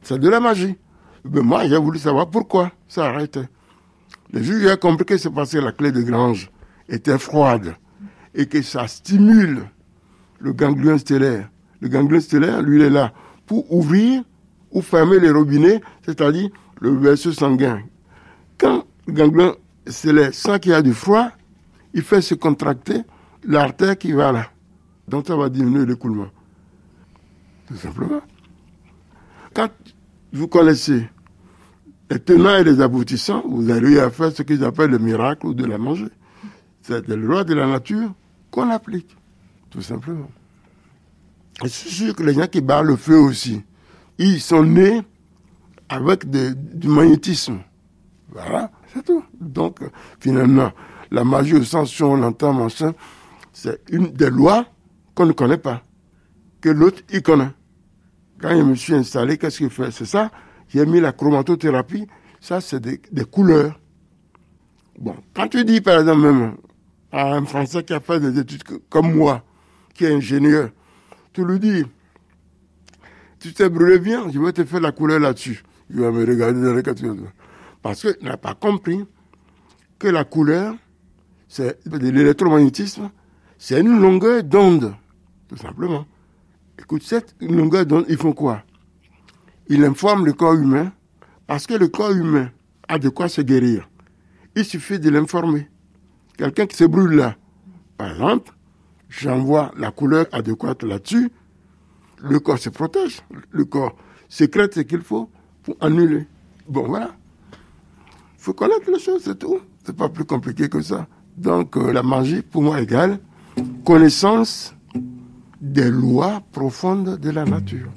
C'est 0.02 0.18
de 0.18 0.28
la 0.28 0.38
magie. 0.38 0.76
Mais 1.24 1.40
moi, 1.40 1.66
j'ai 1.66 1.76
voulu 1.76 1.98
savoir 1.98 2.30
pourquoi 2.30 2.70
ça 2.86 3.06
arrêtait. 3.06 3.48
Le 4.32 4.42
juge 4.42 4.66
a 4.66 4.76
compris 4.76 5.04
que 5.04 5.16
c'est 5.16 5.30
parce 5.30 5.52
que 5.52 5.58
la 5.58 5.72
clé 5.72 5.90
de 5.90 6.02
grange 6.02 6.50
était 6.88 7.18
froide 7.18 7.74
et 8.34 8.46
que 8.46 8.62
ça 8.62 8.86
stimule 8.86 9.64
le 10.38 10.52
ganglion 10.52 10.98
stellaire. 10.98 11.50
Le 11.80 11.88
ganglion 11.88 12.20
stellaire, 12.20 12.62
lui, 12.62 12.78
il 12.78 12.82
est 12.82 12.90
là 12.90 13.12
pour 13.46 13.72
ouvrir 13.72 14.22
ou 14.72 14.82
fermer 14.82 15.20
les 15.20 15.30
robinets, 15.30 15.80
c'est-à-dire 16.04 16.50
le 16.80 16.96
vaisseau 16.96 17.32
sanguin. 17.32 17.82
Quand 18.58 18.84
le 19.06 19.12
ganglion 19.12 19.56
stellaire 19.86 20.34
sent 20.34 20.60
qu'il 20.60 20.72
y 20.72 20.74
a 20.74 20.82
du 20.82 20.94
froid, 20.94 21.30
il 21.94 22.02
fait 22.02 22.20
se 22.20 22.34
contracter 22.34 23.02
l'artère 23.44 23.96
qui 23.98 24.12
va 24.12 24.32
là. 24.32 24.46
Donc 25.08 25.26
ça 25.26 25.36
va 25.36 25.48
diminuer 25.48 25.84
l'écoulement. 25.84 26.28
Tout 27.66 27.76
simplement. 27.76 28.22
Quand 29.54 29.68
vous 30.32 30.48
connaissez 30.48 31.08
les 32.10 32.18
tenants 32.18 32.56
et 32.56 32.64
les 32.64 32.80
aboutissants, 32.80 33.42
vous 33.46 33.70
arrivez 33.70 34.00
à 34.00 34.10
faire 34.10 34.32
ce 34.32 34.42
qu'ils 34.42 34.64
appellent 34.64 34.90
le 34.90 34.98
miracle 34.98 35.54
de 35.54 35.64
la 35.64 35.78
manger. 35.78 36.08
C'est 36.82 37.06
des 37.06 37.16
lois 37.16 37.44
de 37.44 37.54
la 37.54 37.66
nature 37.66 38.12
qu'on 38.50 38.70
applique, 38.70 39.16
tout 39.70 39.82
simplement. 39.82 40.30
Et 41.62 41.68
je 41.68 41.72
suis 41.72 41.90
sûr 41.90 42.16
que 42.16 42.22
les 42.22 42.34
gens 42.34 42.46
qui 42.46 42.60
barrent 42.60 42.82
le 42.82 42.96
feu 42.96 43.18
aussi, 43.18 43.62
ils 44.18 44.40
sont 44.40 44.64
nés 44.64 45.02
avec 45.88 46.28
du 46.28 46.88
magnétisme. 46.88 47.58
Voilà, 48.30 48.70
c'est 48.92 49.04
tout. 49.04 49.22
Donc, 49.40 49.80
finalement, 50.20 50.72
la 51.10 51.24
magie 51.24 51.54
au 51.54 51.64
sens 51.64 51.98
où 52.00 52.04
on 52.04 52.16
l'entend, 52.16 52.52
machin, 52.52 52.94
c'est 53.52 53.80
une 53.90 54.08
des 54.12 54.30
lois 54.30 54.66
qu'on 55.14 55.26
ne 55.26 55.32
connaît 55.32 55.58
pas, 55.58 55.82
que 56.60 56.70
l'autre, 56.70 57.02
il 57.10 57.22
connaît. 57.22 57.50
Quand 58.40 58.56
je 58.56 58.62
me 58.62 58.74
suis 58.74 58.94
installé, 58.94 59.36
qu'est-ce 59.36 59.58
qu'il 59.58 59.70
fait? 59.70 59.90
C'est 59.90 60.06
ça, 60.06 60.30
j'ai 60.68 60.86
mis 60.86 61.00
la 61.00 61.12
chromatothérapie, 61.12 62.06
ça, 62.40 62.60
c'est 62.60 62.80
des, 62.80 63.00
des 63.12 63.24
couleurs. 63.24 63.78
Bon, 64.98 65.14
quand 65.34 65.48
tu 65.48 65.64
dis, 65.64 65.80
par 65.80 66.00
exemple, 66.00 66.20
même 66.20 66.56
à 67.12 67.34
un 67.34 67.44
Français 67.44 67.84
qui 67.84 67.92
a 67.92 68.00
fait 68.00 68.18
des 68.18 68.38
études 68.38 68.62
comme 68.88 69.14
moi, 69.14 69.44
qui 69.94 70.04
est 70.06 70.14
ingénieur, 70.14 70.70
tu 71.32 71.44
lui 71.44 71.60
dis, 71.60 71.84
tu 73.42 73.52
t'es 73.52 73.68
brûlé 73.68 73.98
bien, 73.98 74.30
je 74.30 74.38
vais 74.38 74.52
te 74.52 74.64
faire 74.64 74.80
la 74.80 74.92
couleur 74.92 75.18
là-dessus. 75.18 75.64
Il 75.90 76.00
va 76.00 76.12
me 76.12 76.24
regarder 76.24 76.62
dans 76.62 76.74
les 76.74 76.82
quatre. 76.82 77.02
Parce 77.82 78.02
qu'il 78.02 78.24
n'a 78.24 78.36
pas 78.36 78.54
compris 78.54 79.04
que 79.98 80.06
la 80.06 80.24
couleur, 80.24 80.76
c'est 81.48 81.78
l'électromagnétisme, 81.86 83.10
c'est 83.58 83.80
une 83.80 84.00
longueur 84.00 84.44
d'onde, 84.44 84.94
tout 85.48 85.56
simplement. 85.56 86.06
Écoute, 86.78 87.02
cette 87.02 87.34
longueur 87.40 87.84
d'onde, 87.84 88.04
ils 88.08 88.16
font 88.16 88.32
quoi? 88.32 88.62
Il 89.68 89.84
informe 89.84 90.24
le 90.24 90.32
corps 90.32 90.54
humain, 90.54 90.92
parce 91.48 91.66
que 91.66 91.74
le 91.74 91.88
corps 91.88 92.12
humain 92.12 92.50
a 92.88 92.98
de 93.00 93.08
quoi 93.08 93.28
se 93.28 93.40
guérir. 93.40 93.88
Il 94.54 94.64
suffit 94.64 95.00
de 95.00 95.10
l'informer. 95.10 95.68
Quelqu'un 96.36 96.66
qui 96.66 96.76
se 96.76 96.84
brûle 96.84 97.16
là, 97.16 97.36
par 97.96 98.12
exemple, 98.12 98.52
j'envoie 99.08 99.72
la 99.76 99.90
couleur 99.90 100.26
adéquate 100.30 100.84
là-dessus, 100.84 101.30
le 102.22 102.40
corps 102.40 102.58
se 102.58 102.70
protège, 102.70 103.22
le 103.50 103.64
corps 103.64 103.96
sécrète 104.28 104.74
ce 104.74 104.80
qu'il 104.80 105.00
faut 105.02 105.28
pour 105.62 105.76
annuler. 105.80 106.26
Bon, 106.68 106.86
voilà. 106.86 107.10
Il 107.52 108.44
faut 108.44 108.54
connaître 108.54 108.90
les 108.90 108.98
choses, 108.98 109.22
c'est 109.24 109.38
tout. 109.38 109.60
C'est 109.84 109.96
pas 109.96 110.08
plus 110.08 110.24
compliqué 110.24 110.68
que 110.68 110.80
ça. 110.80 111.06
Donc, 111.36 111.76
euh, 111.76 111.92
la 111.92 112.02
magie, 112.02 112.42
pour 112.42 112.62
moi, 112.62 112.80
égale 112.80 113.18
connaissance 113.84 114.74
des 115.60 115.90
lois 115.90 116.42
profondes 116.52 117.18
de 117.18 117.30
la 117.30 117.44
nature. 117.44 117.90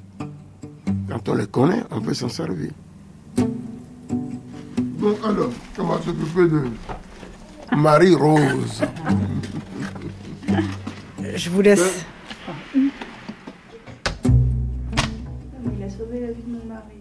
Quand 1.09 1.30
on 1.30 1.36
les 1.36 1.47
connaît, 1.47 1.84
on 1.91 2.01
peut 2.01 2.13
s'en 2.13 2.30
servir. 2.30 2.71
Bon, 3.38 5.15
alors, 5.23 5.51
on 5.80 5.84
va 5.84 6.01
s'occuper 6.01 6.47
de 6.47 6.63
Marie-Rose. 7.76 8.84
Je 11.36 11.49
vous 11.49 11.61
laisse. 11.61 12.05
Sauvé 15.97 16.19
la 16.21 16.27
vie 16.27 16.43
de 16.45 16.51
mon 16.51 16.65
mari. 16.65 16.97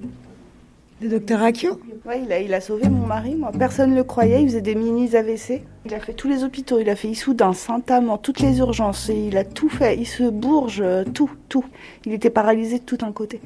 Le 1.03 1.09
docteur 1.09 1.43
Akio 1.43 1.81
Ouais, 2.07 2.23
il 2.25 2.33
a, 2.33 2.41
il 2.41 2.55
a 2.55 2.61
sauvé 2.61 2.89
mon 2.89 3.07
mari, 3.07 3.35
moi. 3.35 3.51
Personne 3.59 3.91
ne 3.91 3.97
le 3.97 4.05
croyait, 4.05 4.43
il 4.43 4.49
faisait 4.49 4.61
des 4.61 4.75
mini 4.75 5.15
AVC. 5.15 5.63
Il 5.87 5.95
a 5.95 6.01
fait 6.01 6.13
tous 6.15 6.29
les 6.29 6.45
hôpitaux, 6.45 6.79
il 6.79 6.89
a 6.89 6.97
fait 6.97 7.09
Issoudun, 7.09 7.53
Saint-Amand, 7.53 8.19
toutes 8.19 8.41
les 8.41 8.59
urgences, 8.59 9.09
et 9.11 9.27
il 9.27 9.37
a 9.37 9.45
tout 9.45 9.69
fait. 9.69 9.97
Il 9.99 10.07
se 10.07 10.25
bourge, 10.31 10.81
euh, 10.81 11.05
tout, 11.05 11.31
tout. 11.49 11.65
Il 12.07 12.13
était 12.13 12.31
paralysé 12.31 12.79
de 12.79 12.85
tout 12.85 12.99
un 13.03 13.13
côté. 13.13 13.41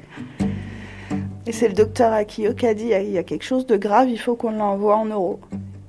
Et 1.47 1.51
c'est 1.51 1.67
le 1.67 1.73
docteur 1.73 2.13
Akio 2.13 2.53
qui 2.53 2.67
a 2.67 2.73
dit, 2.73 2.91
il 2.91 3.11
y 3.11 3.17
a 3.17 3.23
quelque 3.23 3.43
chose 3.45 3.65
de 3.65 3.75
grave, 3.77 4.09
il 4.09 4.19
faut 4.19 4.35
qu'on 4.35 4.51
l'envoie 4.51 4.97
en 4.97 5.05
euros. 5.05 5.39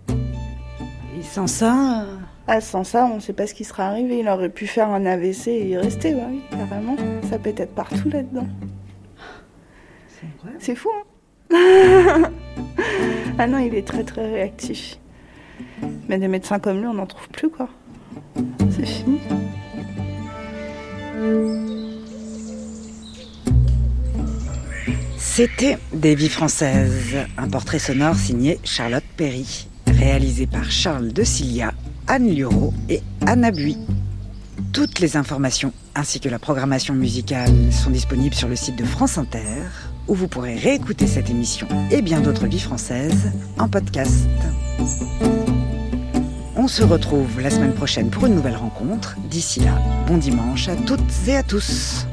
Et 0.09 1.23
sans 1.23 1.47
ça... 1.47 2.03
euh, 2.03 2.17
Ah, 2.47 2.61
sans 2.63 2.83
ça, 2.85 3.07
on 3.13 3.17
ne 3.17 3.21
sait 3.21 3.35
pas 3.35 3.47
ce 3.47 3.53
qui 3.55 3.65
sera 3.65 3.85
arrivé. 3.87 4.21
Il 4.21 4.29
aurait 4.29 4.49
pu 4.49 4.67
faire 4.67 4.89
un 4.89 5.05
AVC 5.05 5.49
et 5.49 5.69
y 5.69 5.77
rester, 5.77 6.15
ouais, 6.15 6.25
oui, 6.31 6.41
carrément. 6.51 6.97
Ça 7.29 7.39
peut 7.39 7.53
être 7.55 7.75
partout 7.75 8.09
là-dedans. 8.11 8.47
C'est 10.59 10.75
fou, 10.75 10.91
hein 11.53 12.31
Ah 13.39 13.47
non, 13.47 13.59
il 13.59 13.75
est 13.75 13.87
très 13.87 14.05
très 14.05 14.31
réactif. 14.31 14.99
Mais 16.09 16.19
des 16.19 16.29
médecins 16.29 16.59
comme 16.59 16.79
lui, 16.81 16.87
on 16.87 16.95
n'en 16.95 17.07
trouve 17.07 17.29
plus, 17.29 17.49
quoi. 17.49 17.69
C'est 18.71 18.87
fini. 18.87 19.19
C'était 25.19 25.79
Des 25.93 26.15
vies 26.15 26.29
françaises, 26.29 27.17
un 27.39 27.49
portrait 27.49 27.79
sonore 27.79 28.17
signé 28.17 28.59
Charlotte 28.65 29.05
Perry, 29.17 29.69
réalisé 29.87 30.47
par 30.47 30.71
Charles 30.71 31.13
de 31.13 31.25
Cilia, 31.25 31.73
Anne 32.07 32.35
Lureau 32.35 32.75
et 32.89 33.01
Anna 33.27 33.51
Bui. 33.51 33.79
Toutes 34.73 34.99
les 34.99 35.17
informations 35.17 35.73
ainsi 35.95 36.21
que 36.21 36.29
la 36.29 36.39
programmation 36.39 36.95
musicale 36.95 37.73
sont 37.73 37.91
disponibles 37.91 38.35
sur 38.35 38.49
le 38.49 38.57
site 38.57 38.77
de 38.77 38.85
France 38.85 39.19
Inter, 39.19 39.63
où 40.09 40.15
vous 40.15 40.29
pourrez 40.29 40.57
réécouter 40.57 41.07
cette 41.07 41.31
émission 41.31 41.67
et 41.91 42.03
bien 42.03 42.21
d'autres 42.21 42.47
vies 42.47 42.61
françaises 42.61 43.31
en 43.59 43.69
podcast. 43.69 44.29
On 46.57 46.69
se 46.69 46.83
retrouve 46.83 47.41
la 47.41 47.51
semaine 47.51 47.73
prochaine 47.73 48.11
pour 48.11 48.27
une 48.27 48.35
nouvelle 48.35 48.57
rencontre. 48.57 49.17
D'ici 49.31 49.61
là, 49.61 49.79
bon 50.07 50.19
dimanche 50.19 50.69
à 50.69 50.77
toutes 50.77 51.01
et 51.27 51.37
à 51.37 51.43
tous. 51.43 52.07